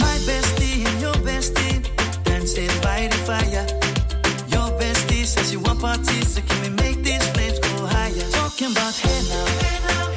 My 0.00 0.18
bestie 0.28 0.84
and 0.86 1.00
your 1.00 1.14
bestie 1.24 1.82
dancing 2.24 2.68
by 2.82 3.08
the 3.08 3.16
fire. 3.24 3.66
Your 4.48 4.68
bestie 4.78 5.24
says 5.24 5.52
you 5.52 5.60
want 5.60 5.80
parties, 5.80 6.34
so 6.34 6.42
can 6.42 6.60
we 6.62 6.68
make 6.82 7.02
these 7.02 7.26
flames 7.30 7.58
go 7.58 7.86
higher? 7.86 8.30
Talking 8.32 8.72
about 8.72 8.94
hey 8.94 9.22
now, 9.30 9.46
hey 9.64 9.78
now, 9.88 10.15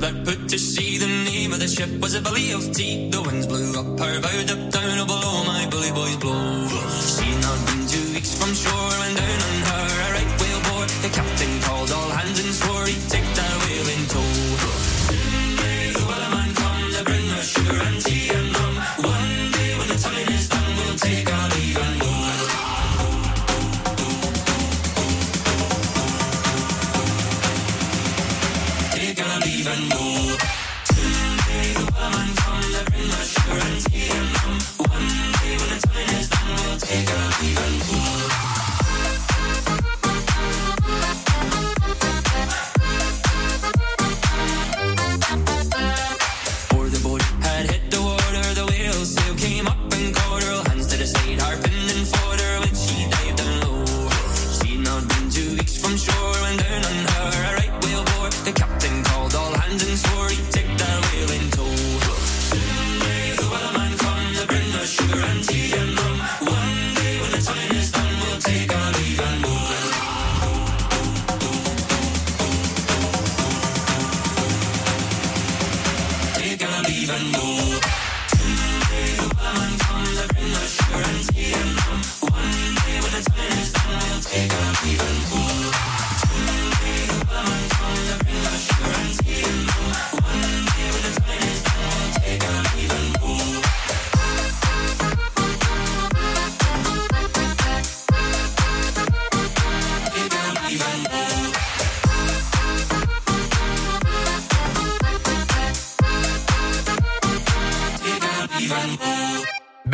ship 0.00 0.24
put 0.24 0.48
to 0.48 0.58
sea. 0.58 0.98
The 0.98 1.06
name 1.06 1.52
of 1.52 1.60
the 1.60 1.68
ship 1.68 1.90
was 2.00 2.14
a 2.14 2.20
Billy 2.20 2.52
of 2.52 2.72
Tea. 2.72 3.10
The 3.10 3.22
winds 3.22 3.46
blew 3.46 3.72
up 3.78 3.98
her 3.98 4.20
bow, 4.20 4.38
up 4.54 4.70
down, 4.70 4.98
oh 4.98 5.06
below 5.06 5.44
my 5.44 5.66
bully 5.70 5.92
boys 5.92 6.16
blow. 6.16 6.68
She 7.14 7.28
not 7.40 7.58
been 7.66 7.86
two 7.86 8.14
weeks 8.14 8.36
from 8.38 8.52
shore, 8.54 8.96
and 9.06 9.16
down 9.16 9.40
on 9.48 9.65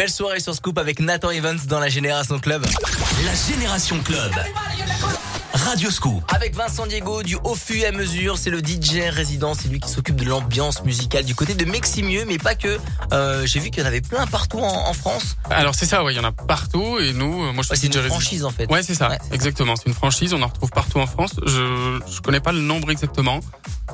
Belle 0.03 0.11
soirée 0.11 0.41
sur 0.41 0.53
Scoop 0.53 0.79
avec 0.79 0.99
Nathan 0.99 1.31
Evans 1.31 1.61
dans 1.69 1.79
la 1.79 1.89
Génération 1.89 2.41
Club. 2.41 2.67
La 3.25 3.55
Génération 3.55 4.01
Club. 4.03 4.33
Radio 5.55 5.91
Scoop. 5.93 6.25
Avec 6.35 6.57
Vincent 6.57 6.87
Diego 6.87 7.23
du 7.23 7.37
Au 7.45 7.55
Fut 7.55 7.79
et 7.79 7.87
à 7.87 7.93
Mesure, 7.93 8.37
c'est 8.37 8.51
le 8.51 8.59
DJ 8.59 9.03
résident, 9.11 9.55
c'est 9.55 9.69
lui 9.69 9.79
qui 9.79 9.89
s'occupe 9.89 10.17
de 10.17 10.25
l'ambiance 10.25 10.83
musicale 10.83 11.25
du 11.25 11.37
côté 11.37 11.55
de 11.55 11.65
Meximieux, 11.67 12.25
mais 12.27 12.39
pas 12.39 12.57
que. 12.57 12.79
Euh, 13.13 13.47
J'ai 13.47 13.61
vu 13.61 13.71
qu'il 13.71 13.81
y 13.81 13.85
en 13.85 13.87
avait 13.87 14.01
plein 14.01 14.27
partout 14.27 14.59
en, 14.59 14.89
en 14.89 14.93
France. 14.93 15.37
Alors 15.51 15.75
c'est 15.77 15.87
ça, 15.87 16.03
ouais, 16.03 16.15
il 16.15 16.17
y 16.17 16.21
en 16.21 16.25
a 16.25 16.33
partout 16.33 16.99
et 16.99 17.13
nous, 17.13 17.45
euh, 17.45 17.53
moi 17.53 17.63
je 17.63 17.69
Ouais, 17.71 17.77
suis 17.77 17.87
c'est 17.87 17.93
DJ 17.93 17.97
une 17.97 18.01
résident. 18.01 18.15
franchise 18.19 18.45
en 18.45 18.51
fait. 18.51 18.69
Ouais, 18.73 18.83
c'est 18.83 18.95
ça, 18.95 19.11
exactement. 19.31 19.77
C'est 19.77 19.87
une 19.87 19.95
franchise, 19.95 20.35
on 20.35 20.43
en 20.43 20.49
retrouve 20.49 20.71
partout 20.71 20.99
en 20.99 21.07
France. 21.07 21.35
Je 21.47 22.01
je 22.13 22.21
connais 22.23 22.41
pas 22.41 22.51
le 22.53 22.61
nombre 22.61 22.91
exactement, 22.91 23.39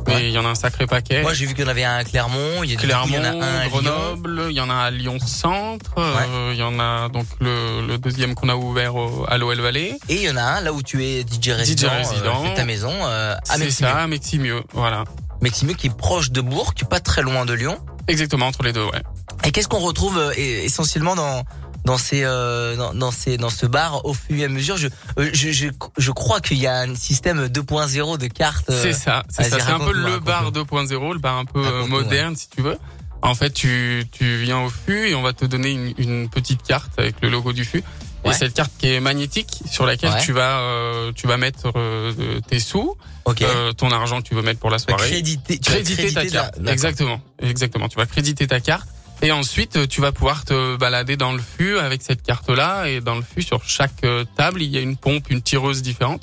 mais 0.06 0.28
il 0.28 0.32
y 0.32 0.38
en 0.38 0.46
a 0.46 0.48
un 0.48 0.54
sacré 0.54 0.86
paquet. 0.86 1.20
Moi 1.22 1.34
j'ai 1.34 1.44
vu 1.44 1.54
qu'il 1.54 1.64
y 1.64 1.66
en 1.66 1.70
avait 1.70 1.84
un 1.84 1.96
à 1.96 2.04
Clermont, 2.04 2.62
il 2.62 2.70
y 2.72 2.76
a, 2.76 2.78
Clermont, 2.78 3.08
il 3.08 3.14
y 3.14 3.18
en 3.18 3.24
a 3.24 3.44
un 3.44 3.58
à. 3.60 3.68
Grenoble, 3.68 4.37
il 4.50 4.56
y 4.56 4.60
en 4.60 4.70
a 4.70 4.74
à 4.76 4.90
Lyon 4.90 5.18
Centre, 5.24 5.92
euh, 5.98 6.50
il 6.52 6.58
y 6.58 6.62
en 6.62 6.78
a 6.80 7.08
donc 7.08 7.26
le, 7.40 7.86
le 7.86 7.98
deuxième 7.98 8.34
qu'on 8.34 8.48
a 8.48 8.56
ouvert 8.56 8.94
au- 8.96 9.24
à 9.28 9.38
l'OL 9.38 9.60
Valley. 9.60 9.98
Et 10.08 10.14
il 10.16 10.22
y 10.22 10.30
en 10.30 10.36
a 10.36 10.42
un 10.42 10.60
là 10.60 10.72
où 10.72 10.82
tu 10.82 11.04
es 11.04 11.22
DJ 11.22 11.50
résident, 11.50 11.88
euh, 11.92 11.98
résident. 11.98 12.54
ta 12.54 12.64
maison, 12.64 12.92
euh, 12.92 13.34
à 13.48 13.56
C'est 13.56 13.70
ça, 13.70 14.06
Meximieux, 14.06 14.62
voilà. 14.72 15.04
Meximieux 15.40 15.74
qui 15.74 15.86
est 15.86 15.96
proche 15.96 16.30
de 16.30 16.40
Bourg, 16.40 16.74
pas 16.90 17.00
très 17.00 17.22
loin 17.22 17.46
de 17.46 17.52
Lyon. 17.52 17.78
Exactement, 18.08 18.46
entre 18.46 18.62
les 18.62 18.72
deux, 18.72 18.84
ouais. 18.84 19.02
Et 19.44 19.52
qu'est-ce 19.52 19.68
qu'on 19.68 19.78
retrouve 19.78 20.18
e- 20.18 20.38
essentiellement 20.38 21.14
dans 21.14 21.44
dans 21.84 21.96
ces 21.96 22.22
euh, 22.24 22.76
dans, 22.76 22.92
dans 22.92 23.10
ces 23.12 23.36
dans 23.38 23.48
ce 23.50 23.64
bar 23.64 24.04
au 24.04 24.12
fur 24.14 24.36
et 24.36 24.44
à 24.44 24.48
mesure? 24.48 24.76
Je 24.76 24.88
je 25.32 25.52
je, 25.52 25.68
je 25.96 26.10
crois 26.10 26.40
qu'il 26.40 26.58
y 26.58 26.66
a 26.66 26.80
un 26.80 26.94
système 26.96 27.46
2.0 27.46 28.18
de 28.18 28.26
cartes 28.26 28.68
euh, 28.70 28.82
C'est 28.82 28.92
ça, 28.92 29.22
c'est 29.30 29.44
ça. 29.44 29.58
C'est 29.60 29.70
un 29.70 29.78
peu 29.78 29.92
le 29.92 30.18
bar 30.18 30.50
2.0, 30.50 31.12
le 31.12 31.18
bar 31.20 31.36
un 31.38 31.44
peu 31.44 31.64
euh, 31.64 31.86
moderne, 31.86 32.34
si 32.34 32.48
tu 32.48 32.62
veux. 32.62 32.78
En 33.22 33.34
fait, 33.34 33.50
tu, 33.50 34.04
tu 34.12 34.36
viens 34.38 34.60
au 34.60 34.70
FU 34.70 35.08
et 35.08 35.14
on 35.14 35.22
va 35.22 35.32
te 35.32 35.44
donner 35.44 35.70
une, 35.72 35.94
une 35.98 36.28
petite 36.30 36.62
carte 36.62 36.92
avec 36.98 37.16
le 37.22 37.28
logo 37.28 37.52
du 37.52 37.64
FU. 37.64 37.78
Et 38.24 38.28
Ouais. 38.28 38.34
cette 38.34 38.52
carte 38.54 38.72
qui 38.78 38.88
est 38.92 39.00
magnétique, 39.00 39.60
sur 39.70 39.86
laquelle 39.86 40.10
Ouais. 40.10 40.20
tu 40.24 40.32
vas 40.32 40.58
euh, 40.58 41.12
tu 41.14 41.26
vas 41.28 41.36
mettre 41.36 41.72
euh, 41.76 42.40
tes 42.48 42.58
sous, 42.58 42.96
Ok. 43.24 43.42
euh, 43.42 43.72
ton 43.72 43.90
argent 43.92 44.20
que 44.22 44.28
tu 44.28 44.34
veux 44.34 44.42
mettre 44.42 44.58
pour 44.60 44.70
la 44.70 44.78
soirée. 44.80 45.08
créditer 45.08 45.58
tu 45.58 45.70
créditer 45.70 46.12
ta 46.12 46.24
la- 46.24 46.30
carte. 46.30 46.58
Exactement, 46.66 47.20
exactement. 47.40 47.88
Tu 47.88 47.96
vas 47.96 48.06
créditer 48.06 48.46
ta 48.48 48.58
carte 48.60 48.88
et 49.22 49.30
ensuite 49.32 49.76
euh, 49.76 49.86
tu 49.86 50.00
vas 50.00 50.10
pouvoir 50.12 50.44
te 50.44 50.76
balader 50.76 51.16
dans 51.16 51.32
le 51.32 51.40
fût 51.40 51.78
avec 51.78 52.02
cette 52.02 52.22
carte-là 52.22 52.86
et 52.88 53.00
dans 53.00 53.14
le 53.14 53.22
fût 53.22 53.42
sur 53.42 53.62
chaque 53.64 54.02
euh, 54.04 54.24
table 54.36 54.62
il 54.62 54.70
y 54.70 54.78
a 54.78 54.80
une 54.80 54.96
pompe, 54.96 55.30
une 55.30 55.40
tireuse 55.42 55.80
différente. 55.82 56.22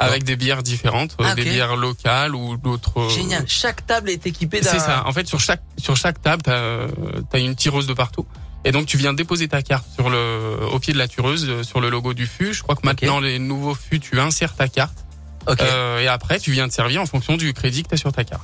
Avec 0.00 0.24
des 0.24 0.36
bières 0.36 0.62
différentes, 0.62 1.16
euh, 1.20 1.24
Ah, 1.28 1.34
des 1.34 1.44
bières 1.44 1.76
locales 1.76 2.34
ou 2.34 2.56
d'autres. 2.56 2.98
euh, 3.00 3.08
Génial. 3.08 3.44
Chaque 3.46 3.86
table 3.86 4.10
est 4.10 4.26
équipée 4.26 4.60
d'un. 4.60 4.70
C'est 4.70 4.78
ça. 4.80 5.04
En 5.06 5.12
fait, 5.12 5.26
sur 5.26 5.40
chaque 5.40 5.62
sur 5.78 5.96
chaque 5.96 6.20
table, 6.22 6.42
t'as 6.42 6.86
as 7.32 7.38
une 7.38 7.54
tireuse 7.56 7.86
de 7.86 7.94
partout. 7.94 8.26
Et 8.64 8.72
donc 8.72 8.86
tu 8.86 8.96
viens 8.96 9.12
déposer 9.12 9.46
ta 9.46 9.62
carte 9.62 9.86
sur 9.94 10.10
le 10.10 10.58
au 10.72 10.78
pied 10.80 10.92
de 10.92 10.98
la 10.98 11.06
tireuse 11.06 11.46
euh, 11.48 11.62
sur 11.62 11.80
le 11.80 11.88
logo 11.88 12.14
du 12.14 12.26
fût. 12.26 12.52
Je 12.52 12.62
crois 12.62 12.74
que 12.74 12.84
maintenant 12.84 13.20
les 13.20 13.38
nouveaux 13.38 13.74
fûts, 13.76 14.00
tu 14.00 14.18
insères 14.18 14.54
ta 14.56 14.66
carte. 14.68 15.04
Euh, 15.60 16.00
et 16.00 16.08
après, 16.08 16.40
tu 16.40 16.50
viens 16.50 16.66
te 16.68 16.74
servir 16.74 17.00
en 17.00 17.06
fonction 17.06 17.36
du 17.36 17.52
crédit 17.54 17.84
que 17.84 17.90
tu 17.90 17.94
as 17.94 17.98
sur 17.98 18.10
ta 18.12 18.24
carte. 18.24 18.42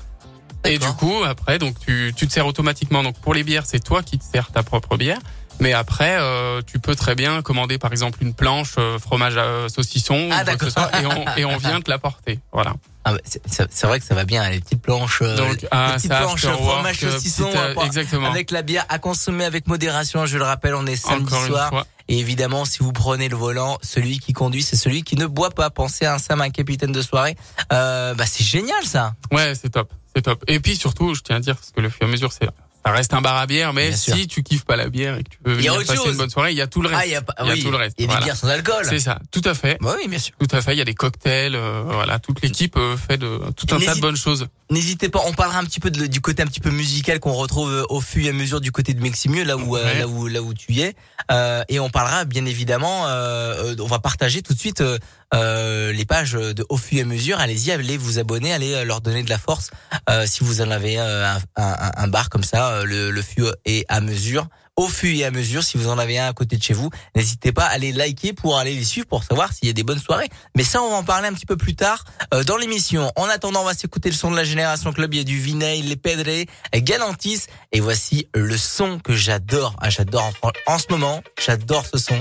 Et 0.64 0.78
du 0.78 0.86
coup, 0.93 1.24
après, 1.27 1.59
donc 1.59 1.74
tu, 1.81 2.12
tu 2.16 2.28
te 2.28 2.32
sers 2.32 2.47
automatiquement. 2.47 3.02
Donc 3.02 3.19
pour 3.19 3.35
les 3.35 3.43
bières, 3.43 3.64
c'est 3.66 3.82
toi 3.82 4.05
qui 4.05 4.16
te 4.19 4.24
sers 4.24 4.52
ta 4.52 4.62
propre 4.62 4.97
bière. 4.97 5.19
Mais 5.60 5.72
après, 5.72 6.16
euh, 6.18 6.60
tu 6.66 6.78
peux 6.78 6.94
très 6.96 7.14
bien 7.14 7.40
commander 7.42 7.78
par 7.78 7.92
exemple 7.92 8.18
une 8.22 8.34
planche 8.34 8.74
euh, 8.78 8.98
fromage 8.98 9.36
à 9.36 9.68
saucisson 9.68 10.28
Ah, 10.32 10.42
ou 10.42 10.44
quoi 10.44 10.56
que 10.56 10.70
soit, 10.70 10.90
et 11.00 11.06
on 11.06 11.36
et 11.36 11.44
on 11.44 11.56
vient 11.56 11.80
te 11.80 11.90
l'apporter. 11.90 12.40
Voilà. 12.52 12.74
Ah, 13.04 13.14
c'est- 13.24 13.86
vrai 13.86 13.98
que 13.98 14.06
ça 14.06 14.14
va 14.14 14.24
bien, 14.24 14.48
les 14.48 14.60
petites 14.60 14.80
planches, 14.80 15.22
euh, 15.22 15.36
Donc, 15.36 15.62
les 15.62 15.68
ah, 15.72 15.94
petites 15.96 16.10
ça, 16.10 16.18
planches 16.20 16.46
fromage 16.46 17.02
work, 17.02 17.12
saucisson, 17.14 17.44
petite, 17.46 17.56
euh, 17.56 18.18
euh, 18.20 18.24
avec 18.30 18.50
la 18.52 18.62
bière 18.62 18.84
à 18.88 18.98
consommer 19.00 19.44
avec 19.44 19.66
modération. 19.66 20.24
Je 20.26 20.38
le 20.38 20.44
rappelle, 20.44 20.74
on 20.74 20.86
est 20.86 20.96
samedi 20.96 21.26
Encore 21.26 21.42
une 21.44 21.50
soir. 21.52 21.68
fois. 21.70 21.86
Et 22.08 22.18
évidemment, 22.18 22.64
si 22.64 22.78
vous 22.80 22.92
prenez 22.92 23.28
le 23.28 23.36
volant, 23.36 23.78
celui 23.82 24.18
qui 24.20 24.32
conduit, 24.32 24.62
c'est 24.62 24.76
celui 24.76 25.02
qui 25.02 25.16
ne 25.16 25.26
boit 25.26 25.50
pas. 25.50 25.70
Pensez 25.70 26.04
à 26.04 26.14
un 26.14 26.18
Sam, 26.18 26.40
un 26.40 26.50
capitaine 26.50 26.92
de 26.92 27.02
soirée. 27.02 27.36
Euh, 27.72 28.14
bah 28.14 28.24
c'est 28.26 28.44
génial 28.44 28.84
ça. 28.84 29.14
Ouais, 29.32 29.54
c'est 29.60 29.70
top, 29.70 29.92
c'est 30.14 30.22
top. 30.22 30.42
Et 30.46 30.60
puis 30.60 30.76
surtout, 30.76 31.14
je 31.14 31.22
tiens 31.22 31.36
à 31.36 31.40
dire 31.40 31.56
parce 31.56 31.70
que 31.70 31.80
le 31.80 31.88
fur 31.88 32.02
et 32.02 32.04
à 32.04 32.08
mesure, 32.08 32.32
c'est 32.32 32.48
ça 32.84 32.90
reste 32.92 33.14
un 33.14 33.20
bar 33.20 33.36
à 33.36 33.46
bière, 33.46 33.72
mais 33.72 33.88
Bien 33.88 33.96
si 33.96 34.10
sûr. 34.16 34.26
tu 34.28 34.42
kiffes 34.42 34.64
pas 34.64 34.76
la 34.76 34.88
bière 34.88 35.16
et 35.16 35.22
que 35.24 35.30
tu 35.30 35.38
veux 35.44 35.54
Il 35.59 35.64
y 35.64 35.68
a 35.68 35.70
venir 35.70 35.74
autre 35.74 35.86
passer 35.86 35.98
chose. 36.02 36.12
une 36.12 36.18
bonne 36.18 36.30
soirée, 36.30 36.52
il 36.52 36.59
y 36.59 36.60
a 36.60 36.66
tout 36.66 36.82
le 36.82 36.88
reste. 36.88 37.00
Ah, 37.02 37.06
il 37.06 37.12
y 37.12 37.16
a 37.16 37.22
pas- 37.22 37.34
Il 37.40 37.46
y 37.46 37.50
a 37.50 37.52
oui, 37.54 37.62
tout 37.62 37.70
le 37.70 37.76
reste. 37.76 37.94
il 37.98 38.02
y 38.02 38.04
a 38.04 38.06
des 38.09 38.12
voilà. 38.12 38.24
bières 38.24 38.36
sans 38.36 38.48
alcool. 38.48 38.86
C'est 38.88 38.98
ça, 38.98 39.18
tout 39.30 39.42
à 39.44 39.54
fait. 39.54 39.78
Bah 39.80 39.94
oui, 40.00 40.09
bien 40.09 40.18
sûr. 40.18 40.34
Tout 40.38 40.54
à 40.56 40.60
fait. 40.62 40.74
Il 40.74 40.78
y 40.78 40.82
a 40.82 40.84
des 40.84 40.94
cocktails, 40.94 41.54
euh, 41.54 41.82
voilà, 41.86 42.18
toute 42.18 42.42
l'équipe 42.42 42.76
euh, 42.76 42.96
fait 42.96 43.16
de 43.18 43.40
tout 43.56 43.72
un 43.74 43.78
tas 43.80 43.94
de 43.94 44.00
bonnes 44.00 44.16
choses. 44.16 44.48
N'hésitez 44.70 45.09
pas, 45.10 45.20
on 45.26 45.32
parlera 45.32 45.59
un 45.59 45.64
petit 45.64 45.80
peu 45.80 45.90
de- 45.90 46.06
du 46.06 46.20
côté 46.20 46.42
un 46.42 46.46
petit 46.46 46.60
peu 46.60 46.70
musical 46.70 47.20
qu'on 47.20 47.32
retrouve 47.34 47.70
euh, 47.70 47.84
au 47.90 48.00
fur 48.00 48.24
et 48.24 48.30
à 48.30 48.32
mesure 48.32 48.60
du 48.60 48.72
côté 48.72 48.94
de 48.94 49.00
Meximieux, 49.02 49.44
là 49.44 49.56
où 49.56 49.76
euh, 49.76 49.98
là 49.98 50.09
où 50.09 50.26
là 50.28 50.42
où 50.42 50.52
tu 50.54 50.72
y 50.72 50.80
es, 50.82 50.94
Euh, 51.30 51.62
et 51.68 51.78
on 51.78 51.88
parlera 51.88 52.24
bien 52.24 52.44
évidemment, 52.46 53.04
on 53.06 53.86
va 53.86 53.98
partager 54.00 54.42
tout 54.42 54.54
de 54.54 54.59
suite 54.59 54.80
euh, 54.80 54.98
euh, 55.34 55.92
les 55.92 56.04
pages 56.04 56.32
de 56.32 56.64
au 56.68 56.76
fur 56.76 56.98
et 56.98 57.02
à 57.02 57.04
mesure. 57.04 57.38
Allez-y, 57.38 57.70
allez 57.70 57.96
vous 57.96 58.18
abonner, 58.18 58.52
allez 58.52 58.84
leur 58.84 59.00
donner 59.00 59.22
de 59.22 59.30
la 59.30 59.38
force 59.38 59.70
euh, 60.10 60.26
si 60.26 60.42
vous 60.44 60.60
en 60.62 60.70
avez 60.70 60.98
euh, 60.98 61.32
un, 61.56 61.62
un- 61.62 61.92
un 61.96 62.09
bar 62.09 62.28
comme 62.28 62.42
ça, 62.44 62.72
euh, 62.73 62.85
le, 62.85 63.11
le 63.11 63.23
et 63.65 63.85
à 63.89 64.01
mesure. 64.01 64.47
Au 64.74 64.89
fur 64.89 65.15
et 65.15 65.24
à 65.24 65.31
mesure, 65.31 65.62
si 65.62 65.77
vous 65.77 65.89
en 65.89 65.99
avez 65.99 66.19
un 66.19 66.28
à 66.28 66.32
côté 66.32 66.57
de 66.57 66.62
chez 66.62 66.73
vous, 66.73 66.89
n'hésitez 67.15 67.53
pas 67.53 67.66
à 67.66 67.77
les 67.77 67.93
liker 67.93 68.32
pour 68.32 68.59
aller 68.59 68.74
les 68.74 68.85
suivre 68.85 69.07
pour 69.07 69.23
savoir 69.23 69.53
s'il 69.53 69.69
y 69.69 69.70
a 69.70 69.74
des 69.74 69.82
bonnes 69.82 70.01
soirées. 70.01 70.31
Mais 70.57 70.65
ça, 70.65 70.82
on 70.82 70.90
va 70.90 70.97
en 70.97 71.05
parler 71.05 71.28
un 71.28 71.35
petit 71.35 71.44
peu 71.44 71.59
plus 71.59 71.74
tard 71.77 72.05
euh, 72.32 72.43
dans 72.43 72.57
l'émission. 72.57 73.12
En 73.16 73.27
attendant, 73.27 73.61
on 73.61 73.66
va 73.66 73.74
s'écouter 73.74 74.09
le 74.09 74.16
son 74.16 74.31
de 74.31 74.36
la 74.36 74.44
Génération 74.44 74.93
Club. 74.93 75.12
Il 75.12 75.19
y 75.19 75.20
a 75.20 75.24
du 75.24 75.39
Vineil, 75.39 75.82
les 75.82 75.97
Pedré, 75.97 76.47
Galantis. 76.74 77.43
Et 77.73 77.81
voici 77.81 78.28
le 78.35 78.57
son 78.57 78.99
que 78.99 79.15
j'adore. 79.15 79.77
Ah, 79.81 79.90
j'adore 79.90 80.32
en, 80.40 80.53
en 80.66 80.78
ce 80.78 80.86
moment. 80.89 81.23
J'adore 81.44 81.85
ce 81.85 81.99
son. 81.99 82.19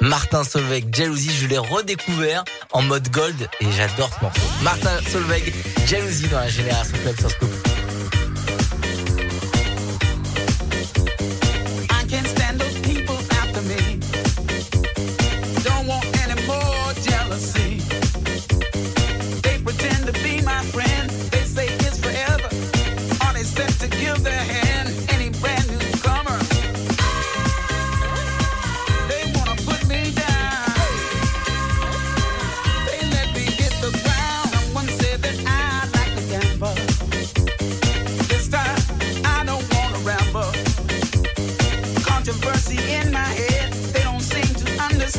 Martin 0.00 0.44
Solveig, 0.44 0.94
Jalousie, 0.94 1.30
je 1.34 1.46
l'ai 1.46 1.58
redécouvert 1.58 2.44
en 2.72 2.82
mode 2.82 3.08
gold 3.10 3.48
et 3.60 3.72
j'adore 3.72 4.10
ce 4.18 4.24
morceau. 4.24 4.40
Martin 4.62 4.98
Solveig, 5.10 5.52
Jalousie 5.86 6.28
dans 6.28 6.40
la 6.40 6.48
Génération 6.48 6.96
Club 7.02 7.18
sur 7.18 7.30
Scoop. 7.30 7.73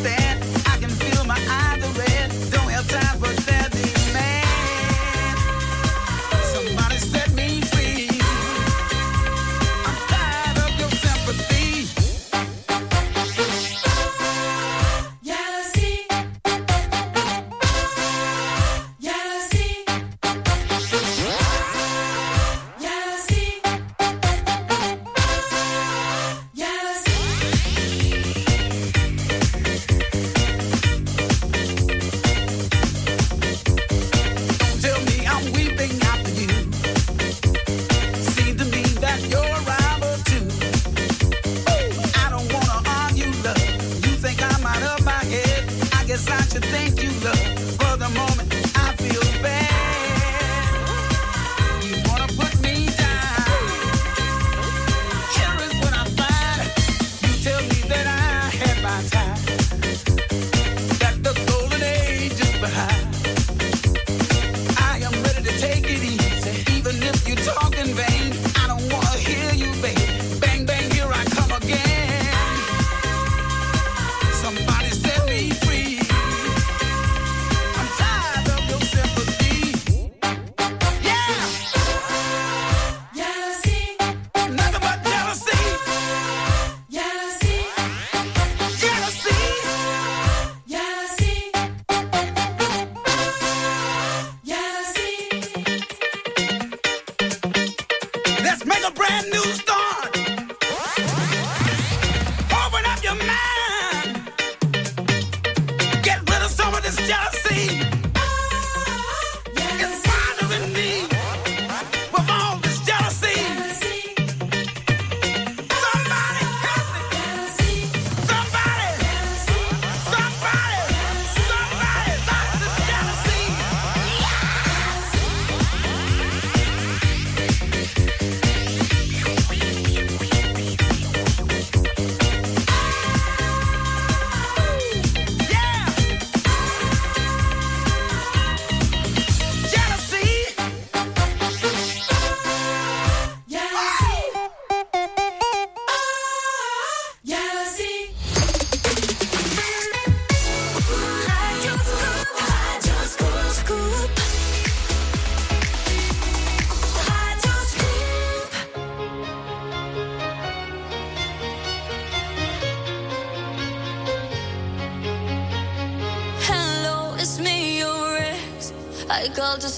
Understand. 0.06 0.55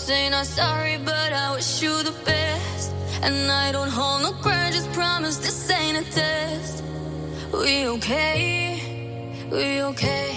say 0.08 0.30
not 0.30 0.46
sorry, 0.46 0.98
but 1.04 1.34
I 1.34 1.54
wish 1.54 1.82
you 1.84 1.92
the 2.02 2.16
best. 2.24 2.94
And 3.24 3.52
I 3.52 3.74
don't 3.74 3.90
hold 3.90 4.22
no 4.22 4.32
grudges, 4.42 4.88
promise 5.00 5.38
this 5.38 5.70
ain't 5.70 5.98
a 5.98 6.06
test. 6.10 6.82
We 7.52 7.88
okay? 7.96 8.80
We 9.52 9.82
okay? 9.92 10.36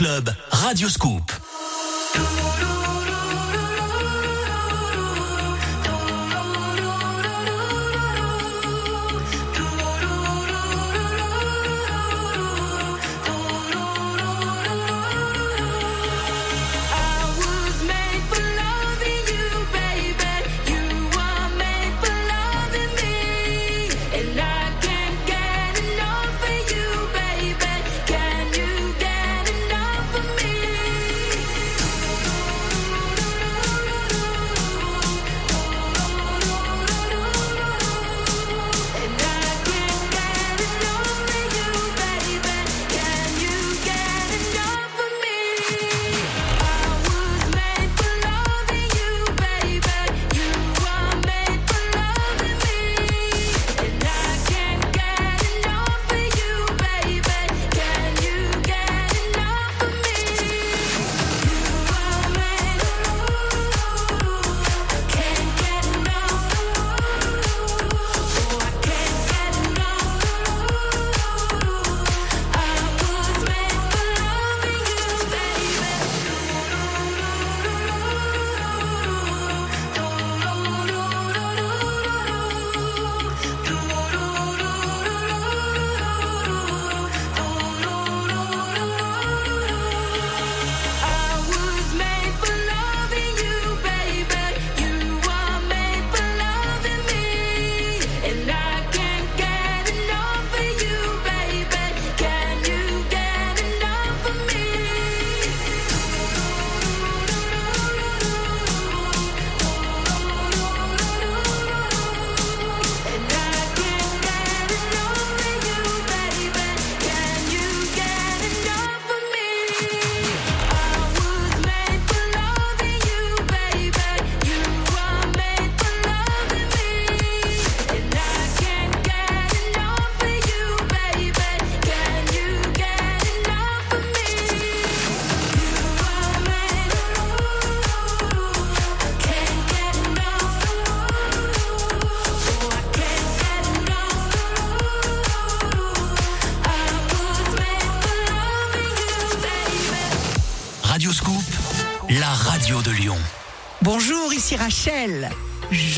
Club, 0.00 0.34
Radio 0.50 0.88
Scoop. 0.88 1.29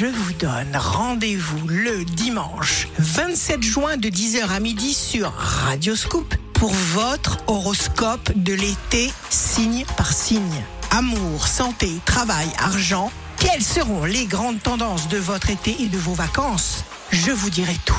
Je 0.02 0.08
vous 0.08 0.32
donne 0.32 0.74
rendez-vous 0.74 1.68
le 1.68 2.04
dimanche 2.04 2.88
27 2.98 3.62
juin 3.62 3.96
de 3.96 4.08
10h 4.08 4.48
à 4.48 4.58
midi 4.58 4.94
sur 4.94 5.30
Radio 5.32 5.94
Scoop 5.94 6.34
pour 6.54 6.72
votre 6.72 7.38
horoscope 7.46 8.32
de 8.34 8.52
l'été 8.52 9.12
signe 9.30 9.84
par 9.96 10.12
signe. 10.12 10.64
Amour, 10.90 11.46
santé, 11.46 11.88
travail, 12.04 12.48
argent. 12.58 13.12
Quelles 13.38 13.62
seront 13.62 14.04
les 14.04 14.26
grandes 14.26 14.60
tendances 14.60 15.06
de 15.06 15.18
votre 15.18 15.50
été 15.50 15.80
et 15.80 15.86
de 15.86 15.98
vos 15.98 16.14
vacances? 16.14 16.82
Je 17.12 17.30
vous 17.30 17.50
dirai 17.50 17.76
tout. 17.84 17.94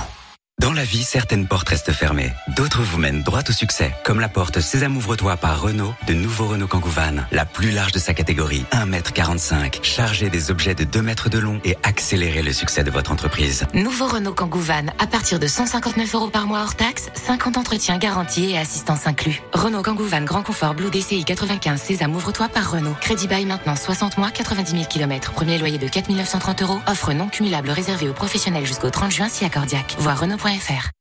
Dans 0.60 0.74
la 0.74 0.84
vie, 0.84 1.06
certaines 1.06 1.48
portes 1.48 1.70
restent 1.70 1.94
fermées. 1.94 2.34
D'autres 2.56 2.84
vous 2.84 3.00
mènent 3.00 3.24
droit 3.24 3.42
au 3.50 3.52
succès. 3.52 3.96
Comme 4.04 4.20
la 4.20 4.30
porte 4.30 4.60
Sésame 4.60 4.96
ouvre-toi 4.96 5.38
par 5.38 5.60
Renault, 5.60 5.96
de 6.06 6.14
nouveau 6.14 6.46
Renault 6.46 6.68
Kangoo 6.68 6.90
Van. 6.90 7.24
La 7.32 7.46
plus 7.46 7.72
large 7.72 7.94
de 7.94 7.98
sa 7.98 8.14
catégorie. 8.14 8.64
1m45. 8.72 9.84
Chargez 9.84 10.30
des 10.30 10.52
objets 10.52 10.76
de 10.76 10.84
2 10.84 11.02
mètres 11.02 11.30
de 11.30 11.40
long 11.40 11.60
et 11.66 11.76
accélérez 11.82 12.44
le 12.44 12.54
succès 12.54 12.84
de 12.84 12.92
votre 12.92 13.12
entreprise. 13.12 13.66
Nouveau 13.74 14.06
Renault 14.06 14.36
Kangoo 14.36 14.60
Van 14.60 14.86
à 15.00 15.08
partir 15.08 15.40
de 15.40 15.48
159 15.48 16.14
euros 16.14 16.30
par 16.30 16.46
mois 16.46 16.62
hors 16.62 16.76
taxe, 16.76 17.10
50 17.16 17.58
entretiens 17.58 17.98
garantis 17.98 18.52
et 18.52 18.60
assistance 18.60 19.08
inclus. 19.08 19.42
Renault 19.54 19.82
Kangoo 19.82 20.06
Van 20.06 20.22
Grand 20.22 20.44
Confort 20.44 20.76
Blue 20.76 20.92
DCI 20.92 21.26
95 21.26 21.82
Sésame 21.82 22.16
ouvre-toi 22.16 22.50
par 22.50 22.70
Renault. 22.70 22.96
Crédit 23.02 23.28
bail 23.28 23.46
maintenant 23.46 23.76
60 23.76 24.20
mois, 24.20 24.30
90 24.30 24.72
000 24.72 24.84
km. 24.86 25.32
Premier 25.32 25.58
loyer 25.58 25.80
de 25.80 25.88
4 25.88 26.12
930 26.12 26.62
euros. 26.62 26.80
Offre 26.86 27.14
non 27.14 27.30
cumulable 27.30 27.72
réservée 27.72 28.10
aux 28.10 28.14
professionnels 28.14 28.68
jusqu'au 28.68 28.92
30 28.92 29.12
juin 29.12 29.28
si 29.28 29.44
accordiaque. 29.44 29.96
Voir 29.98 30.20
Renault.fr. 30.20 30.93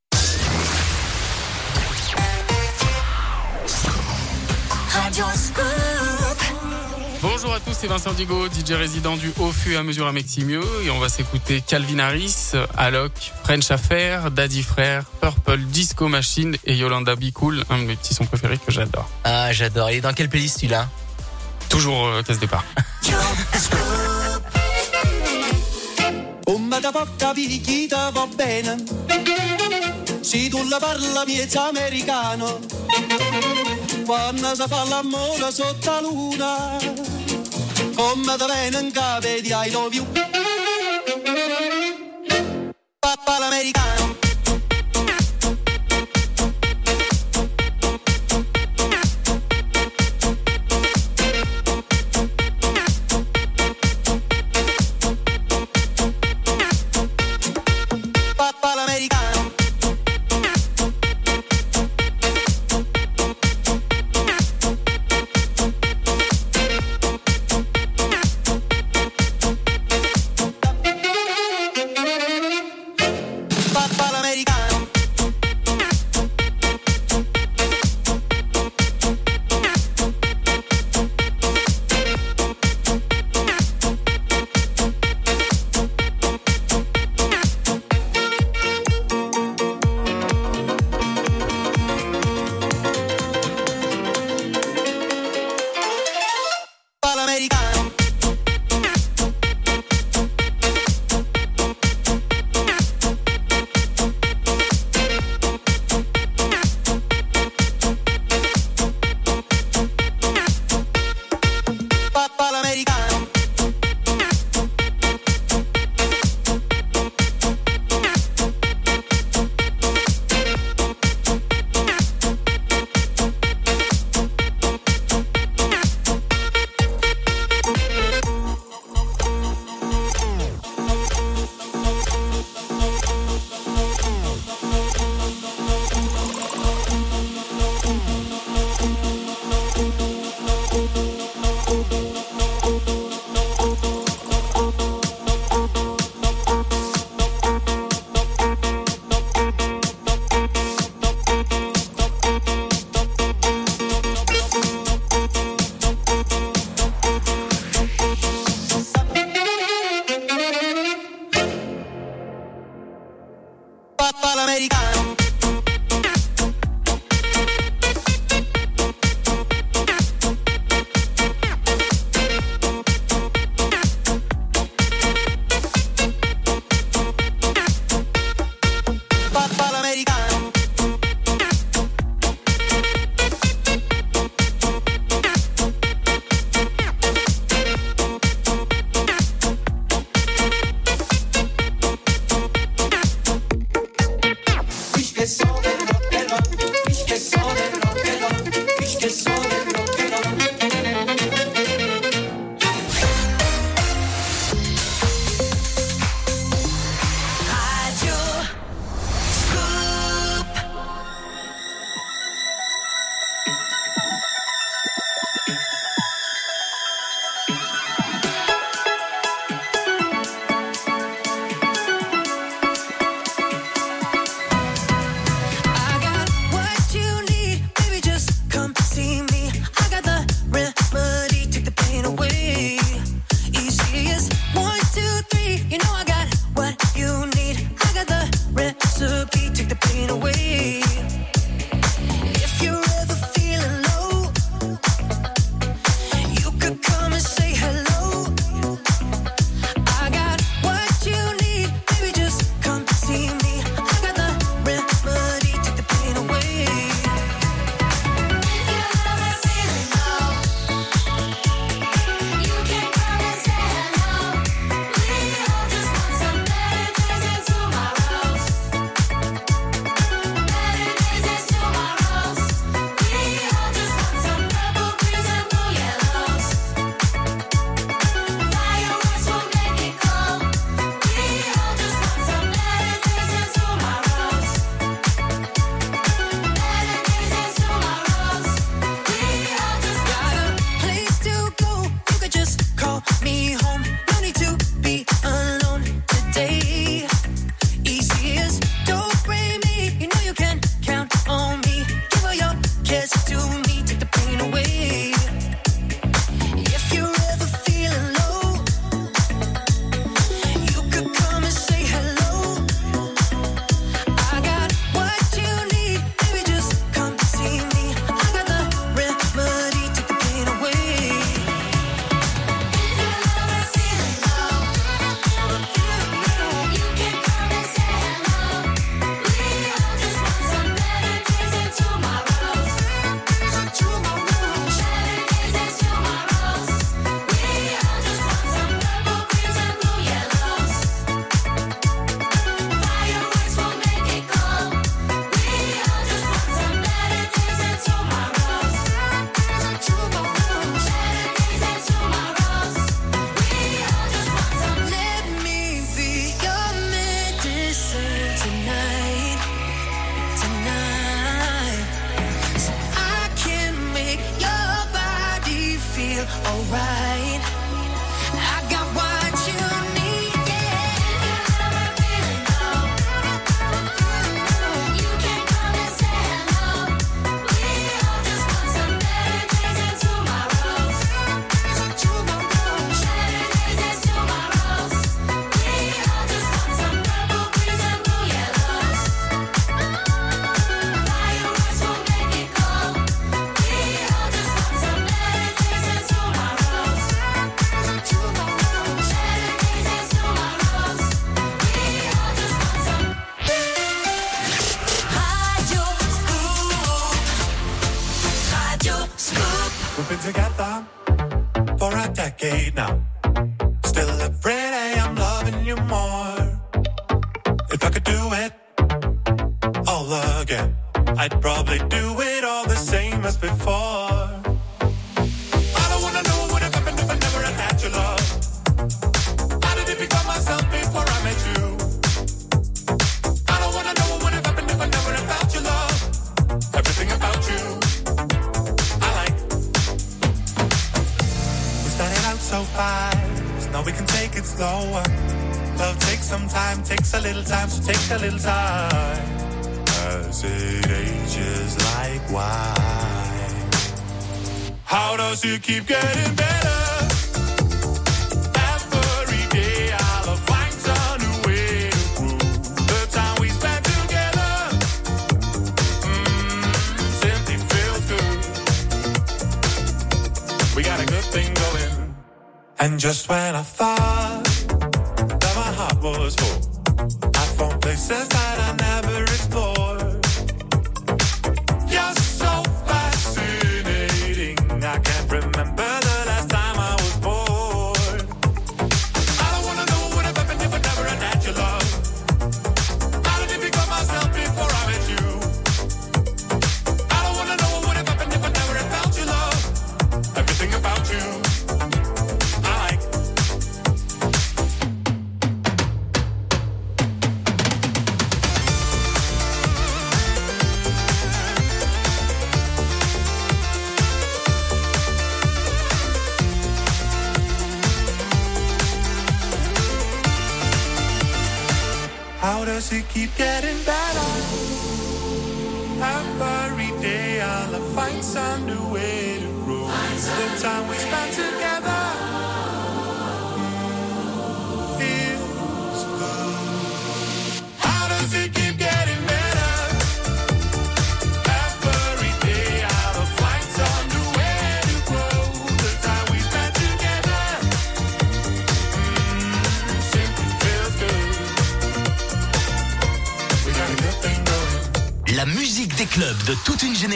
c'est 7.82 7.88
Vincent 7.88 8.12
Digo, 8.12 8.46
DJ 8.46 8.74
résident 8.74 9.16
du 9.16 9.32
Haut 9.40 9.50
Fut 9.50 9.74
à 9.74 9.82
mesure 9.82 10.06
à 10.06 10.12
Meximieux 10.12 10.62
et 10.84 10.90
on 10.90 11.00
va 11.00 11.08
s'écouter 11.08 11.60
Calvin 11.66 11.98
Harris, 11.98 12.52
Alok, 12.76 13.10
French 13.42 13.72
Affair, 13.72 14.30
Daddy 14.30 14.62
Frère, 14.62 15.02
Purple 15.20 15.58
Disco 15.58 16.06
Machine 16.06 16.56
et 16.64 16.76
Yolanda 16.76 17.16
Be 17.16 17.32
Cool, 17.32 17.64
un 17.70 17.78
de 17.78 17.82
mes 17.82 17.96
petits 17.96 18.14
sons 18.14 18.24
préférés 18.24 18.58
que 18.58 18.70
j'adore. 18.70 19.10
Ah, 19.24 19.52
j'adore. 19.52 19.90
Il 19.90 19.96
est 19.96 20.00
dans 20.00 20.12
quelle 20.12 20.28
playlist 20.28 20.58
celui-là 20.58 20.88
Toujours 21.68 22.06
euh, 22.06 22.22
casse 22.22 22.38
départ. 22.38 22.64
Come 26.46 26.78
da 26.80 26.92
porta 26.92 27.34
picchita 27.34 28.12
va 28.12 28.28
bene 28.38 28.76
Se 30.22 30.48
tu 30.48 30.68
la 30.70 30.78
parla 30.78 31.24
miezza 31.26 31.66
americano 31.66 32.60
Quando 34.06 34.54
si 34.54 34.62
fa 34.68 34.84
l'amore 34.84 35.50
sotto 35.50 35.90
la 35.90 36.00
luna 36.00 37.21
Da 37.94 38.46
bene 38.46 38.78
in 38.78 38.90
capo 38.90 39.26
di 39.26 39.52
I 39.52 39.70
love 39.70 39.94
you 39.94 40.06
Papà 42.98 43.38
l'americano 43.38 44.21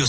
Radio 0.00 0.06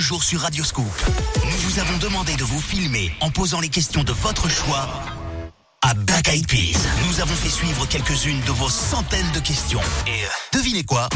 quelques 0.00 0.08
jours 0.08 0.24
sur 0.24 0.40
Radio 0.40 0.64
Scoop, 0.64 0.86
nous 1.44 1.56
vous 1.58 1.78
avons 1.78 1.98
demandé 1.98 2.34
de 2.36 2.44
vous 2.44 2.60
filmer 2.60 3.14
en 3.20 3.30
posant 3.30 3.60
les 3.60 3.68
questions 3.68 4.02
de 4.02 4.12
votre 4.12 4.48
choix 4.48 4.88
à 5.82 5.94
Black 5.94 6.28
Eyed 6.28 6.46
Peas. 6.46 6.78
Nous 7.06 7.20
avons 7.20 7.34
fait 7.34 7.50
suivre 7.50 7.86
quelques-unes 7.86 8.40
de 8.46 8.52
vos 8.52 8.70
centaines 8.70 9.30
de 9.32 9.40
questions. 9.40 9.80
Et 10.06 10.24
euh, 10.24 10.28
devinez 10.52 10.84
quoi? 10.84 11.08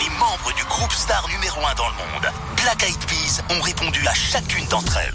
Les 0.00 0.08
membres 0.18 0.54
du 0.56 0.64
groupe 0.64 0.92
star 0.92 1.26
numéro 1.28 1.58
1 1.60 1.74
dans 1.74 1.88
le 1.88 1.94
monde, 1.94 2.32
Black 2.62 2.82
Eyed 2.84 3.04
Peas, 3.06 3.42
ont 3.56 3.60
répondu 3.60 4.06
à 4.06 4.14
chacune 4.14 4.66
d'entre 4.66 4.96
elles. 4.98 5.14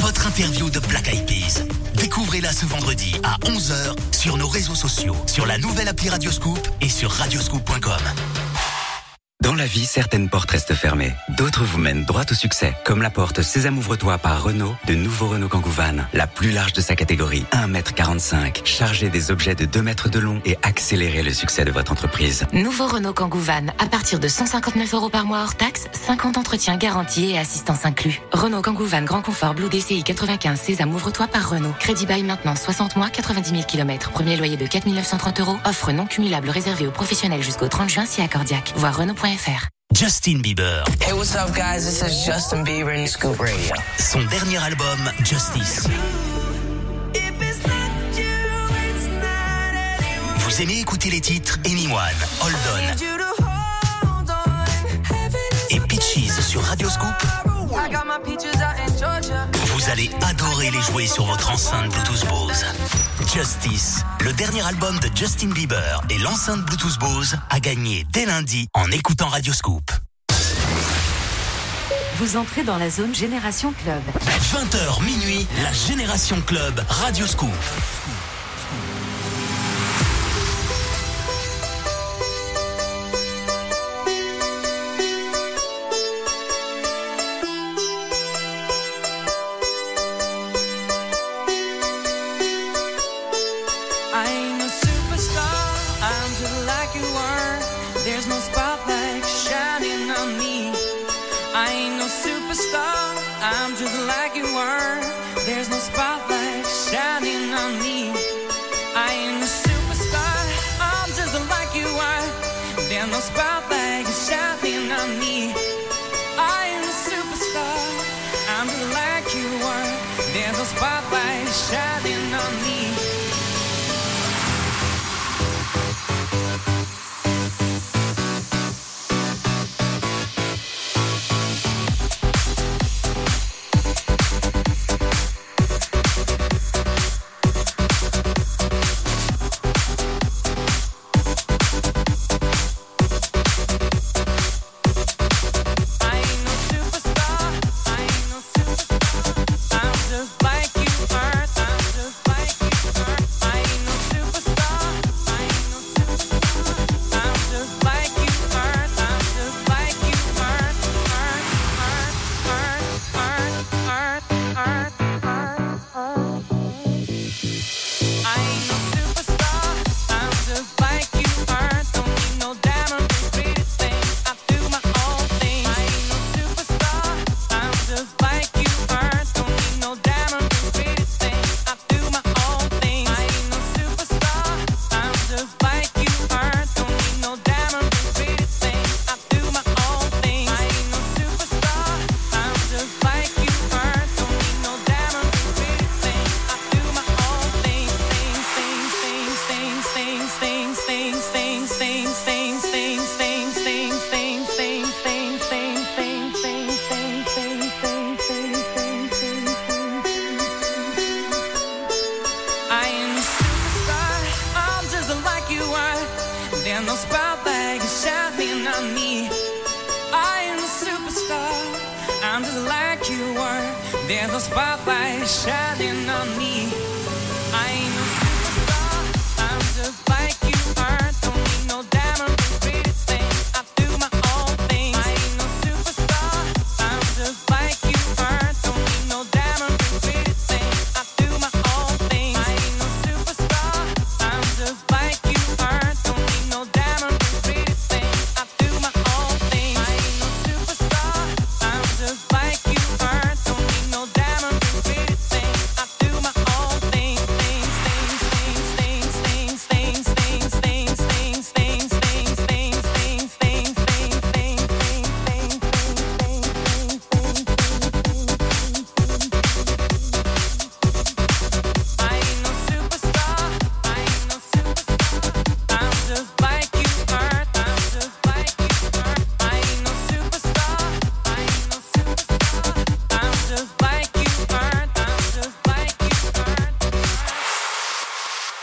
Votre 0.00 0.26
interview 0.26 0.70
de 0.70 0.78
Black 0.80 1.08
Eyed 1.08 1.26
Peas. 1.26 1.64
Découvrez-la 1.94 2.52
ce 2.52 2.66
vendredi 2.66 3.16
à 3.24 3.36
11h 3.46 3.96
sur 4.12 4.36
nos 4.36 4.48
réseaux 4.48 4.76
sociaux, 4.76 5.16
sur 5.26 5.46
la 5.46 5.58
nouvelle 5.58 5.88
appli 5.88 6.08
Radioscoop 6.08 6.60
et 6.80 6.88
sur 6.88 7.10
radioscoop.com. 7.10 8.02
Dans 9.52 9.58
la 9.58 9.66
vie, 9.66 9.84
certaines 9.84 10.30
portes 10.30 10.50
restent 10.50 10.72
fermées. 10.72 11.12
D'autres 11.28 11.62
vous 11.62 11.76
mènent 11.76 12.06
droit 12.06 12.22
au 12.30 12.32
succès. 12.32 12.72
Comme 12.86 13.02
la 13.02 13.10
porte 13.10 13.42
Sésame 13.42 13.76
ouvre-toi 13.76 14.16
par 14.16 14.42
Renault, 14.42 14.74
de 14.86 14.94
nouveau 14.94 15.26
Renault 15.26 15.50
Kangoo 15.50 15.68
Van. 15.68 16.06
La 16.14 16.26
plus 16.26 16.52
large 16.52 16.72
de 16.72 16.80
sa 16.80 16.96
catégorie, 16.96 17.44
1m45. 17.52 18.64
Chargez 18.64 19.10
des 19.10 19.30
objets 19.30 19.54
de 19.54 19.66
2 19.66 19.82
mètres 19.82 20.08
de 20.08 20.18
long 20.18 20.40
et 20.46 20.56
accélérez 20.62 21.22
le 21.22 21.34
succès 21.34 21.66
de 21.66 21.70
votre 21.70 21.92
entreprise. 21.92 22.46
Nouveau 22.54 22.86
Renault 22.86 23.12
Kangoo 23.12 23.40
Van 23.40 23.66
à 23.78 23.84
partir 23.88 24.20
de 24.20 24.26
159 24.26 24.94
euros 24.94 25.10
par 25.10 25.26
mois 25.26 25.42
hors 25.42 25.54
taxe, 25.54 25.84
50 25.92 26.38
entretiens 26.38 26.78
garantis 26.78 27.32
et 27.32 27.38
assistance 27.38 27.84
inclus. 27.84 28.22
Renault 28.32 28.62
Kangoo 28.62 28.86
Van 28.86 29.02
Grand 29.02 29.20
Confort 29.20 29.52
Blue 29.52 29.68
DCI 29.68 30.02
95 30.02 30.58
Sésame 30.58 30.94
ouvre-toi 30.94 31.26
par 31.26 31.50
Renault. 31.50 31.74
Crédit 31.78 32.06
bail 32.06 32.22
maintenant 32.22 32.56
60 32.56 32.96
mois 32.96 33.10
90 33.10 33.50
000 33.50 33.62
km. 33.64 34.12
Premier 34.12 34.38
loyer 34.38 34.56
de 34.56 34.66
4 34.66 34.86
930 34.86 35.40
euros. 35.40 35.58
Offre 35.66 35.92
non 35.92 36.06
cumulable 36.06 36.48
réservée 36.48 36.86
aux 36.86 36.90
professionnels 36.90 37.42
jusqu'au 37.42 37.68
30 37.68 37.90
juin 37.90 38.06
si 38.06 38.22
accordiaque. 38.22 38.72
Voir 38.76 38.96
Renault.fr. 38.96 39.41
Justin 39.92 40.40
Bieber. 40.40 40.84
Hey, 41.00 41.12
what's 41.12 41.34
up, 41.34 41.54
guys? 41.54 41.84
This 41.84 42.02
is 42.02 42.24
Justin 42.24 42.64
Bieber 42.64 42.94
in 42.94 43.06
Scoop 43.06 43.40
Radio. 43.40 43.74
Son 43.98 44.22
dernier 44.26 44.58
album, 44.58 44.98
Justice. 45.24 45.88
Vous 50.36 50.62
aimez 50.62 50.80
écouter 50.80 51.10
les 51.10 51.20
titres 51.20 51.58
Anyone, 51.64 51.98
Hold 52.42 52.56
On 52.72 52.78
et 55.70 55.80
Peaches 55.88 56.40
sur 56.40 56.62
Radio 56.62 56.88
Scoop. 56.88 57.14
Vous 59.66 59.90
allez 59.90 60.10
adorer 60.28 60.70
les 60.70 60.82
jouer 60.82 61.06
sur 61.06 61.24
votre 61.24 61.50
enceinte 61.50 61.90
Bluetooth 61.90 62.28
Bose. 62.28 62.64
Justice, 63.32 64.04
le 64.22 64.30
dernier 64.34 64.60
album 64.60 64.98
de 64.98 65.08
Justin 65.16 65.48
Bieber 65.48 66.02
et 66.10 66.18
l'enceinte 66.18 66.66
Bluetooth 66.66 66.98
Bose 66.98 67.34
a 67.48 67.60
gagné 67.60 68.04
dès 68.12 68.26
lundi 68.26 68.68
en 68.74 68.90
écoutant 68.90 69.28
Radio 69.28 69.54
Scoop. 69.54 69.90
Vous 72.16 72.36
entrez 72.36 72.62
dans 72.62 72.76
la 72.76 72.90
zone 72.90 73.14
Génération 73.14 73.72
Club. 73.82 74.02
20h 74.52 75.02
minuit, 75.02 75.46
la 75.62 75.72
Génération 75.72 76.42
Club 76.42 76.84
Radio 76.88 77.26
Scoop. 77.26 77.48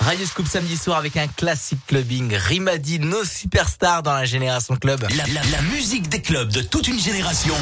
Radio 0.10 0.26
Scoop 0.26 0.48
samedi 0.48 0.76
soir 0.76 0.98
avec 0.98 1.18
un 1.18 1.28
classique 1.28 1.78
clubbing. 1.86 2.34
Rimadi, 2.36 2.98
nos 2.98 3.24
superstars 3.24 4.02
dans 4.02 4.14
la 4.14 4.26
Génération 4.26 4.76
Club. 4.76 5.02
La, 5.16 5.24
la- 5.28 5.48
la 5.52 5.62
musique 5.72 6.10
des 6.10 6.20
clubs 6.20 6.52
de 6.52 6.62
toute 6.64 6.88
une 6.88 7.00
génération. 7.00 7.54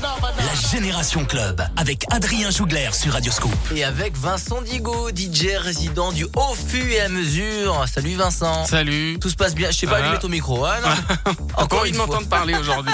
La 0.00 0.70
Génération 0.72 1.24
Club 1.24 1.64
avec 1.76 2.04
Adrien 2.10 2.50
Jougler 2.50 2.88
sur 2.92 3.12
Radio 3.12 3.30
Scoop. 3.30 3.54
Et 3.76 3.84
avec 3.84 4.16
Vincent 4.16 4.60
Digo, 4.62 5.10
DJ 5.14 5.56
résident 5.56 6.10
du 6.10 6.24
Haut 6.24 6.56
Fu 6.66 6.82
et 6.94 7.00
à 7.00 7.08
mesure. 7.08 7.84
Salut 7.86 8.16
Vincent. 8.16 8.66
Salut. 8.66 9.16
Tout 9.20 9.30
se 9.30 9.36
passe 9.36 9.54
bien. 9.54 9.70
Je 9.70 9.76
sais 9.78 9.86
pas 9.86 9.98
Ah. 9.98 10.04
allumer 10.06 10.18
ton 10.18 10.28
micro. 10.28 10.64
Ah, 10.64 10.78
non. 10.82 11.32
Encore 11.62 11.82
envie 11.82 11.90
une 11.90 11.94
de 11.94 11.98
fois. 12.00 12.06
m'entendre 12.08 12.28
parler 12.28 12.56
aujourd'hui. 12.56 12.92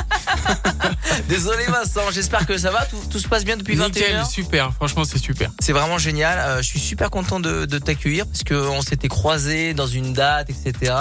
Désolé 1.29 1.65
Vincent, 1.65 2.11
j'espère 2.13 2.45
que 2.45 2.59
ça 2.59 2.71
va. 2.71 2.85
Tout, 2.85 2.97
tout 3.11 3.19
se 3.19 3.29
passe 3.29 3.45
bien 3.47 3.57
depuis 3.57 3.77
Nickel, 3.79 4.03
21 4.17 4.25
super. 4.27 4.75
Franchement, 4.75 5.05
c'est 5.05 5.19
super. 5.19 5.51
C'est 5.59 5.73
vraiment 5.73 5.97
génial. 5.97 6.39
Euh, 6.39 6.57
je 6.61 6.67
suis 6.67 6.81
super 6.81 7.09
content 7.09 7.41
de, 7.41 7.65
de 7.65 7.79
t'accueillir 7.79 8.27
parce 8.27 8.45
qu'on 8.45 8.83
s'était 8.91 9.09
croisés 9.09 9.73
dans 9.73 9.87
une 9.87 10.13
date, 10.13 10.51
etc. 10.51 10.93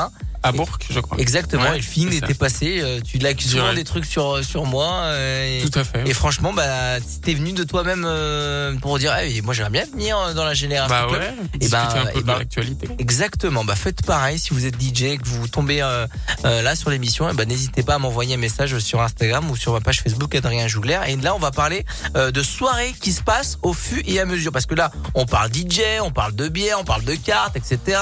À 0.43 0.51
Bourg, 0.51 0.69
je 0.89 0.99
crois. 0.99 1.17
Exactement. 1.19 1.63
Ouais, 1.63 1.79
et 1.79 1.81
le 2.05 2.11
ça. 2.11 2.17
était 2.17 2.33
passé. 2.33 2.79
euh, 2.81 2.99
Tu 3.05 3.17
l'as 3.17 3.33
souvent 3.37 3.73
des 3.73 3.83
trucs 3.83 4.05
sur 4.05 4.43
sur 4.43 4.65
moi. 4.65 4.89
euh, 5.05 5.59
et, 5.59 5.69
Tout 5.69 5.77
à 5.79 5.83
fait. 5.83 6.07
Et 6.07 6.13
franchement, 6.13 6.53
bah, 6.53 6.99
t'es 7.21 7.33
venu 7.33 7.51
de 7.53 7.63
toi-même 7.63 8.03
euh, 8.07 8.73
pour 8.77 8.97
dire, 8.99 9.13
eh, 9.21 9.41
moi 9.41 9.53
j'aimerais 9.53 9.71
bien 9.71 9.85
venir 9.91 10.33
dans 10.35 10.45
la 10.45 10.53
génération. 10.53 10.95
Bah 10.95 11.07
Club. 11.09 11.21
ouais, 11.21 11.33
Et 11.61 11.67
ben, 11.67 11.81
un 11.83 12.05
peu 12.05 12.17
et 12.19 12.21
de 12.21 12.25
ben, 12.27 12.37
l'actualité. 12.39 12.87
Exactement. 12.99 13.63
Bah 13.65 13.75
faites 13.75 14.05
pareil 14.05 14.39
si 14.39 14.53
vous 14.53 14.65
êtes 14.65 14.75
DJ 14.81 15.17
que 15.17 15.25
vous 15.27 15.47
tombez 15.47 15.81
euh, 15.81 16.07
euh, 16.45 16.61
là 16.61 16.75
sur 16.75 16.89
l'émission. 16.89 17.29
Et 17.29 17.33
ben 17.33 17.47
n'hésitez 17.47 17.83
pas 17.83 17.95
à 17.95 17.99
m'envoyer 17.99 18.35
un 18.35 18.37
message 18.37 18.77
sur 18.79 19.01
Instagram 19.01 19.49
ou 19.51 19.55
sur 19.57 19.73
ma 19.73 19.81
page 19.81 20.01
Facebook 20.01 20.33
Adrien 20.35 20.67
Jougler. 20.67 20.99
Et 21.07 21.15
là 21.17 21.35
on 21.35 21.39
va 21.39 21.51
parler 21.51 21.85
euh, 22.15 22.31
de 22.31 22.41
soirées 22.43 22.93
qui 23.01 23.11
se 23.11 23.21
passent 23.21 23.57
au 23.61 23.73
fur 23.73 24.01
et 24.05 24.19
à 24.19 24.25
mesure 24.25 24.51
parce 24.51 24.65
que 24.65 24.75
là 24.75 24.91
on 25.15 25.25
parle 25.25 25.51
DJ, 25.53 25.81
on 26.01 26.11
parle 26.11 26.33
de 26.35 26.47
bière, 26.47 26.77
on 26.79 26.85
parle 26.85 27.03
de 27.03 27.15
cartes, 27.15 27.55
etc. 27.57 27.97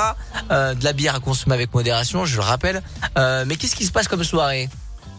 Euh, 0.52 0.74
de 0.76 0.84
la 0.84 0.94
bière 0.94 1.16
à 1.16 1.20
consommer 1.20 1.56
avec 1.56 1.74
modération, 1.74 2.26
je 2.28 2.36
le 2.38 2.44
rappelle. 2.44 2.82
Euh, 3.18 3.46
mais 3.48 3.56
qu'est-ce 3.56 3.76
qui 3.76 3.86
se 3.86 3.92
passe 3.92 4.08
comme 4.08 4.24
soirée 4.24 4.70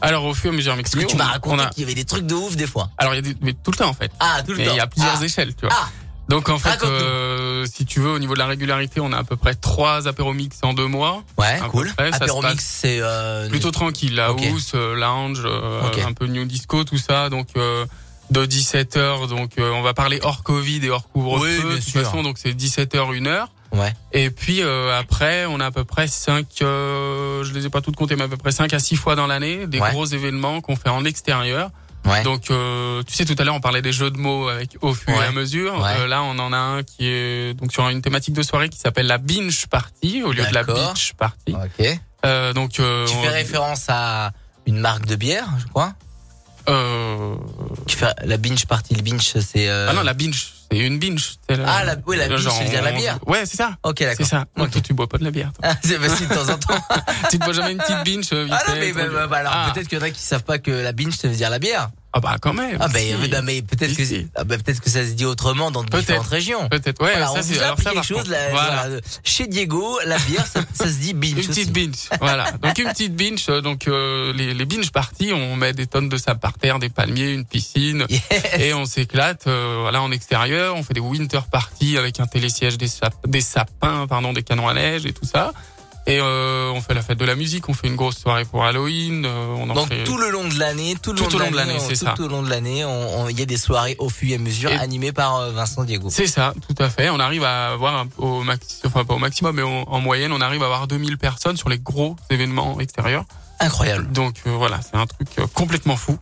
Alors, 0.01 0.25
au 0.25 0.35
fur 0.35 0.51
et 0.51 0.55
à 0.55 0.57
mesure, 0.57 0.77
Parce 0.77 0.91
que 0.95 1.05
tu 1.05 1.17
m'as 1.17 1.25
on 1.27 1.33
raconté 1.33 1.63
a- 1.63 1.67
qu'il 1.71 1.83
y 1.83 1.85
avait 1.85 1.95
des 1.95 2.05
trucs 2.05 2.27
de 2.27 2.35
ouf 2.35 2.55
des 2.57 2.67
fois. 2.67 2.91
Alors, 2.99 3.15
il 3.15 3.17
y 3.17 3.19
a 3.19 3.23
des- 3.23 3.37
mais 3.41 3.53
tout 3.53 3.71
le 3.73 3.77
temps, 3.77 3.89
en 3.89 3.95
fait. 3.95 4.11
Ah, 4.21 4.43
tout 4.45 4.53
le 4.53 4.59
Mais 4.59 4.67
temps. 4.67 4.73
il 4.73 4.77
y 4.77 4.81
a 4.81 4.87
plusieurs 4.87 5.19
Ah. 5.21 5.25
échelles, 5.25 5.55
tu 5.55 5.67
vois. 5.67 5.75
Ah. 5.79 5.89
Donc, 6.29 6.51
en 6.51 6.59
fait, 6.59 6.83
euh, 6.85 7.65
si 7.65 7.87
tu 7.87 8.01
veux, 8.01 8.11
au 8.11 8.19
niveau 8.19 8.35
de 8.35 8.39
la 8.39 8.45
régularité, 8.47 9.01
on 9.01 9.13
a 9.15 9.19
à 9.19 9.25
peu 9.25 9.37
près 9.37 9.55
trois 9.55 10.07
apéromix 10.07 10.59
en 10.63 10.75
deux 10.75 10.87
mois. 10.87 11.23
Ouais, 11.39 11.59
À 11.59 11.69
cool. 11.69 11.91
près, 11.97 12.11
ça 12.13 12.19
se 12.19 12.23
Apéro 12.25 12.43
passe 12.43 12.53
mix, 12.53 12.65
c'est 12.67 12.99
euh, 13.01 13.49
plutôt 13.49 13.71
tranquille. 13.71 14.15
La 14.15 14.27
house, 14.27 14.75
lounge, 14.75 15.47
un 16.07 16.13
peu 16.13 16.27
new 16.27 16.45
disco, 16.45 16.85
tout 16.85 16.99
ça. 16.99 17.31
Donc, 17.31 17.49
euh, 17.57 17.87
de 18.31 18.45
17h, 18.47 19.29
donc 19.29 19.53
euh, 19.59 19.71
on 19.73 19.83
va 19.83 19.95
parler 19.95 20.21
hors 20.23 20.43
Covid 20.43 20.85
et 20.85 20.91
hors 20.91 21.09
couvre-feu. 21.11 21.61
Oui, 21.65 21.71
de 21.71 21.75
toute 21.77 21.83
sûr. 21.89 22.03
façon, 22.03 22.23
donc 22.23 22.37
c'est 22.39 22.53
17h, 22.53 23.13
1h. 23.19 23.47
Ouais. 23.73 23.93
Et 24.13 24.31
puis 24.31 24.63
euh, 24.63 24.99
après, 24.99 25.45
on 25.47 25.61
a 25.61 25.67
à 25.67 25.71
peu 25.71 25.85
près 25.85 26.07
5, 26.09 26.47
euh, 26.63 27.45
je 27.45 27.53
les 27.53 27.67
ai 27.67 27.71
pas 27.71 27.81
toutes 27.81 27.97
comptées, 27.97 28.17
mais 28.17 28.25
à 28.25 28.29
peu 28.29 28.37
près 28.37 28.53
5 28.53 28.73
à 28.73 28.79
6 28.79 28.97
fois 28.97 29.15
dans 29.15 29.27
l'année, 29.27 29.67
des 29.67 29.81
Ouais. 29.81 29.91
gros 29.91 30.07
événements 30.07 30.61
qu'on 30.61 30.77
fait 30.77 30.89
en 30.89 31.05
extérieur. 31.05 31.71
Ouais. 32.07 32.23
Donc, 32.23 32.51
euh, 32.51 33.03
tu 33.03 33.13
sais, 33.13 33.25
tout 33.27 33.35
à 33.39 33.45
l'heure, 33.45 33.55
on 33.57 33.61
parlait 33.61 33.83
des 33.83 33.93
jeux 33.93 34.11
de 34.11 34.17
mots 34.17 34.49
avec 34.49 34.77
au 34.81 34.95
fur 34.95 35.13
et 35.21 35.27
à 35.27 35.33
mesure. 35.33 35.75
Ouais. 35.83 35.91
Euh, 36.01 36.07
là, 36.07 36.23
on 36.23 36.39
en 36.39 36.53
a 36.53 36.57
un 36.57 36.83
qui 36.83 37.07
est 37.07 37.53
donc 37.55 37.73
sur 37.73 37.87
une 37.89 38.01
thématique 38.01 38.35
de 38.35 38.43
soirée 38.43 38.69
qui 38.71 38.79
s'appelle 38.79 39.07
la 39.07 39.19
binge 39.19 39.67
party 39.67 40.23
au 40.23 40.33
lieu 40.33 40.45
de 40.47 40.55
la 40.55 40.63
beach 40.63 41.13
party. 41.19 41.55
Ok. 41.55 41.99
Euh, 42.25 42.53
donc, 42.55 42.81
euh, 42.81 43.07
Tu 43.07 43.15
on- 43.17 43.23
fais 43.23 43.29
référence 43.29 43.87
à 43.89 44.33
une 44.67 44.79
marque 44.79 45.05
de 45.07 45.17
bière, 45.17 45.49
je 45.59 45.67
crois. 45.67 45.93
Euh, 46.69 47.35
Tu 47.87 47.97
fais 47.97 48.07
la 48.25 48.37
binge 48.37 48.67
party. 48.67 48.95
Le 48.95 49.03
binge, 49.03 49.33
c'est. 49.41 49.69
euh, 49.69 49.89
ah 49.91 49.93
non, 49.95 50.03
la 50.03 50.15
binge, 50.15 50.53
c'est 50.71 50.79
une 50.79 50.99
binge. 50.99 51.37
la- 51.49 51.57
Ah, 51.67 51.85
la- 51.85 51.97
oui, 52.07 52.17
la 52.17 52.29
binge, 52.29 52.41
genre, 52.41 52.53
ça 52.53 52.63
veut 52.65 52.71
dire 52.71 52.83
la 52.83 52.93
bière. 52.93 53.19
Ouais, 53.27 53.45
c'est 53.47 53.57
ça. 53.57 53.77
Ok, 53.83 54.01
d'accord. 54.01 54.17
C'est 54.19 54.25
ça. 54.25 54.45
Donc, 54.57 54.67
Ok. 54.67 54.73
toi, 54.73 54.81
tu 54.83 54.95
bois 54.95 55.09
pas 55.09 55.19
de 55.19 55.25
la 55.25 55.31
bière. 55.31 55.51
toi. 55.53 55.71
Ah, 55.73 55.77
c'est 55.83 55.99
facile 55.99 56.29
de 56.29 56.35
temps 56.35 56.49
en 56.53 56.59
temps. 56.59 56.85
tu 57.31 57.39
te 57.39 57.45
bois 57.45 57.53
jamais 57.55 57.73
une 57.73 57.79
petite 57.79 58.05
binge 58.05 58.29
euh, 58.33 58.45
vite 58.45 58.55
Ah 58.57 58.63
non, 58.71 58.75
mais 58.79 58.93
bah, 58.93 59.03
bah, 59.13 59.27
bah, 59.27 59.37
alors 59.39 59.53
Ah. 59.55 59.71
peut-être 59.75 59.89
qu'il 59.89 59.99
y 59.99 60.01
en 60.01 60.05
a 60.05 60.11
qui 60.11 60.21
savent 60.23 60.45
pas 60.45 60.59
que 60.59 60.71
la 60.71 60.93
binge, 60.93 61.15
ça 61.17 61.29
veut 61.29 61.35
dire 61.35 61.51
la 61.51 61.59
bière. 61.59 61.91
Ah 62.15 62.21
bah 62.21 62.37
quand 62.41 62.55
même. 62.55 62.79
Ah 62.81 62.89
bah 62.89 62.99
si. 63.01 63.13
non, 63.29 63.43
mais 63.45 63.61
peut-être 63.61 63.95
que 63.95 64.03
Si, 64.05 64.27
ah, 64.35 64.43
bah, 64.45 64.57
peut-être 64.57 64.81
que 64.81 64.89
ça 64.89 65.05
se 65.05 65.11
dit 65.13 65.27
autrement 65.27 65.71
dans 65.71 65.85
différentes 65.85 66.27
régions. 66.27 66.67
Peut-être, 66.71 67.03
ouais. 67.05 67.11
Voilà, 67.13 67.33
on 67.33 67.41
vous 67.41 67.59
a 67.59 67.61
alors 67.61 67.73
appris 67.73 67.85
ça, 67.85 67.91
quelque 67.93 68.07
chose. 68.07 68.29
la- 68.31 68.49
voilà. 68.49 68.87
voilà, 68.89 69.01
Chez 69.25 69.47
Diego, 69.47 69.99
la 70.07 70.19
bière, 70.21 70.47
ça, 70.47 70.61
ça 70.73 70.87
se 70.87 70.99
dit 70.99 71.13
binge. 71.13 71.33
Une 71.45 71.47
petite 71.47 71.71
binge, 71.73 72.09
voilà. 72.21 72.51
Donc 72.63 72.79
une 72.79 72.89
petite 72.89 73.15
binge. 73.15 73.45
euh, 73.51 73.61
Donc 73.61 73.89
euh, 73.89 74.33
les, 74.33 74.55
les 74.55 74.65
binge 74.65 74.91
parties, 74.91 75.33
on 75.35 75.55
met 75.57 75.75
des 75.75 75.87
tonnes 75.87 76.09
de 76.09 76.17
sable 76.17 76.41
par 76.41 76.55
terre, 76.55 76.79
des 76.79 76.89
palmiers, 76.89 77.33
une 77.33 77.45
piscine, 77.45 78.07
Yes. 78.09 78.23
et 78.59 78.73
on 78.73 78.87
s'éclate. 78.87 79.47
euh, 79.47 79.77
voilà, 79.83 80.01
en 80.01 80.11
extérieur, 80.11 80.77
on 80.77 80.83
fait 80.83 80.95
des 80.95 81.01
winter 81.01 81.41
parties 81.53 81.99
avec 81.99 82.21
un 82.21 82.27
télésiège, 82.27 82.79
des, 82.79 82.89
sap- 82.89 83.27
des 83.29 83.43
sapins, 83.43 84.07
pardon, 84.07 84.33
des 84.33 84.43
canons 84.43 84.67
à 84.69 84.73
neige 84.75 85.05
et 85.05 85.13
tout 85.13 85.27
ça. 85.27 85.53
Et 86.11 86.19
euh, 86.23 86.73
on 86.75 86.81
fait 86.81 86.95
la 86.95 87.03
fête 87.03 87.19
de 87.19 87.25
la 87.27 87.35
musique, 87.35 87.69
on 87.69 87.75
fait 87.75 87.87
une 87.87 87.95
grosse 87.95 88.17
soirée 88.17 88.47
pour 88.47 88.65
Halloween. 88.65 89.27
euh, 89.27 89.55
on 89.59 89.69
en 89.69 89.75
Donc 89.75 89.89
fait 89.89 90.05
tout 90.05 90.17
le 90.17 90.31
long 90.31 90.49
de 90.49 90.59
l'année, 90.59 90.97
tout 91.03 91.13
le 91.13 91.19
Tout 91.19 91.39
long 91.39 91.51
de 91.51 91.55
l'année, 91.57 91.77
c'est 91.79 91.99
tout 91.99 92.07
ça. 92.07 92.15
au 92.19 92.29
long 92.29 92.43
de 92.43 92.49
l'année, 92.49 92.83
il 93.29 93.39
y 93.39 93.43
a 93.43 93.45
des 93.45 93.59
soirées 93.59 93.95
au 93.99 94.09
fur 94.09 94.31
et 94.31 94.35
à 94.37 94.39
mesure 94.39 94.71
Et- 94.71 94.75
animées 94.77 95.13
par 95.13 95.37
euh, 95.37 95.51
Vincent 95.53 95.85
Diego. 95.85 96.09
C'est 96.11 96.27
ça, 96.27 96.55
tout 96.67 96.83
à 96.83 96.89
fait. 96.89 97.11
On 97.11 97.21
arrive 97.21 97.45
à 97.45 97.73
avoir 97.73 98.07
au 98.17 98.43
max, 98.43 98.81
enfin 98.87 99.05
pas 99.05 99.15
au 99.15 99.19
maximum, 99.19 99.55
mais 99.57 99.63
on- 99.63 99.87
en 99.93 100.01
moyenne, 100.01 100.33
on 100.33 100.41
arrive 100.41 100.63
à 100.63 100.67
avoir 100.67 100.87
2000 100.87 101.19
personnes 101.19 101.59
sur 101.59 101.69
les 101.69 101.79
gros 101.79 102.17
événements 102.31 102.81
extérieurs. 102.81 103.25
Incroyable. 103.61 104.11
Donc 104.11 104.37
euh, 104.47 104.51
voilà, 104.53 104.81
c'est 104.81 104.97
un 104.97 105.07
truc 105.07 105.29
euh, 105.39 105.47
complètement 105.53 105.97
fou. 105.97 106.17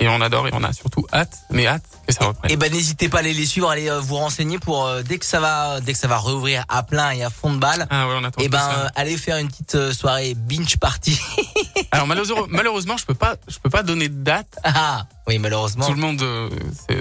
Et 0.00 0.08
on 0.08 0.20
adore 0.20 0.46
et 0.46 0.50
on 0.52 0.62
a 0.62 0.72
surtout 0.72 1.06
hâte, 1.12 1.38
mais 1.50 1.66
hâte 1.66 1.82
que 2.06 2.14
ça 2.14 2.26
reprenne. 2.26 2.50
Et 2.52 2.56
ben 2.56 2.72
n'hésitez 2.72 3.08
pas 3.08 3.16
à 3.18 3.20
aller 3.20 3.34
les 3.34 3.46
suivre, 3.46 3.68
allez 3.68 3.90
euh, 3.90 3.98
vous 4.00 4.14
renseigner 4.14 4.58
pour 4.58 4.86
euh, 4.86 5.02
dès 5.02 5.18
que 5.18 5.26
ça 5.26 5.40
va, 5.40 5.80
dès 5.80 5.92
que 5.92 5.98
ça 5.98 6.06
va 6.06 6.18
rouvrir 6.18 6.64
à 6.68 6.82
plein 6.84 7.10
et 7.10 7.24
à 7.24 7.30
fond 7.30 7.52
de 7.52 7.58
balle. 7.58 7.86
Ah 7.90 8.06
ouais, 8.06 8.14
on 8.16 8.22
attend 8.24 8.40
Et 8.40 8.44
tout 8.44 8.50
ben 8.52 8.58
ça. 8.60 8.84
euh, 8.84 8.88
allez 8.94 9.16
faire 9.16 9.38
une 9.38 9.48
petite 9.48 9.92
soirée 9.92 10.34
binge 10.34 10.76
party. 10.78 11.20
Alors 11.90 12.06
malheureusement, 12.06 12.46
malheureusement, 12.48 12.96
je 12.96 13.06
peux 13.06 13.14
pas, 13.14 13.36
je 13.48 13.58
peux 13.58 13.70
pas 13.70 13.82
donner 13.82 14.08
de 14.08 14.22
date. 14.22 14.58
ah 14.62 15.06
oui 15.26 15.38
malheureusement. 15.38 15.86
Tout 15.86 15.94
le 15.94 16.00
monde 16.00 16.24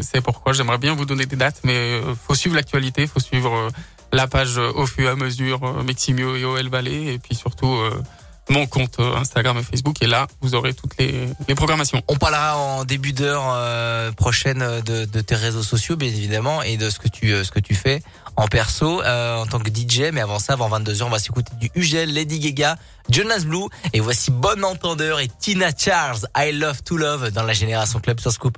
sait 0.01 0.21
pourquoi. 0.21 0.53
J'aimerais 0.53 0.77
bien 0.79 0.95
vous 0.95 1.05
donner 1.05 1.25
des 1.27 1.35
dates, 1.35 1.59
mais 1.63 2.01
faut 2.27 2.35
suivre 2.35 2.55
l'actualité, 2.55 3.05
faut 3.05 3.19
suivre 3.19 3.69
la 4.13 4.27
page 4.27 4.57
au 4.57 4.85
fur 4.87 5.07
et 5.07 5.11
à 5.11 5.15
mesure 5.15 5.83
Meximio 5.83 6.35
et 6.35 6.45
OL 6.45 6.67
Valley, 6.69 7.13
et 7.13 7.19
puis 7.19 7.35
surtout 7.35 7.73
euh, 7.75 8.01
mon 8.49 8.65
compte 8.65 8.99
euh, 8.99 9.15
Instagram 9.15 9.57
et 9.57 9.63
Facebook. 9.63 10.01
Et 10.01 10.07
là, 10.07 10.27
vous 10.41 10.55
aurez 10.55 10.73
toutes 10.73 10.97
les, 10.97 11.27
les 11.47 11.55
programmations. 11.55 12.01
On 12.07 12.15
parlera 12.15 12.57
en 12.57 12.85
début 12.85 13.13
d'heure 13.13 13.43
euh, 13.47 14.11
prochaine 14.11 14.61
euh, 14.61 14.81
de, 14.81 15.05
de 15.05 15.21
tes 15.21 15.35
réseaux 15.35 15.63
sociaux, 15.63 15.95
bien 15.95 16.09
évidemment, 16.09 16.61
et 16.61 16.77
de 16.77 16.89
ce 16.89 16.99
que 16.99 17.07
tu 17.07 17.31
euh, 17.33 17.43
ce 17.43 17.51
que 17.51 17.59
tu 17.59 17.75
fais 17.75 18.01
en 18.35 18.47
perso, 18.47 19.01
euh, 19.01 19.37
en 19.37 19.45
tant 19.47 19.59
que 19.59 19.69
DJ. 19.69 20.11
Mais 20.13 20.21
avant 20.21 20.39
ça, 20.39 20.53
avant 20.53 20.69
22 20.69 20.93
h 20.93 21.03
on 21.03 21.09
va 21.09 21.19
s'écouter 21.19 21.51
du 21.59 21.71
UGL, 21.75 22.13
Lady 22.13 22.39
Gaga, 22.39 22.77
Jonas 23.09 23.43
Blue, 23.45 23.67
et 23.93 23.99
voici 23.99 24.31
Bon 24.31 24.63
Entendeur 24.63 25.19
et 25.19 25.27
Tina 25.27 25.69
Charles, 25.75 26.19
I 26.35 26.51
Love 26.51 26.83
to 26.83 26.97
Love 26.97 27.31
dans 27.31 27.43
la 27.43 27.53
Génération 27.53 27.99
Club 27.99 28.19
sur 28.19 28.31
Scoop. 28.31 28.57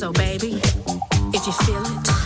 So, 0.00 0.10
baby, 0.12 0.62
if 1.34 1.46
you 1.46 1.52
feel 1.52 1.84
it. 1.84 2.19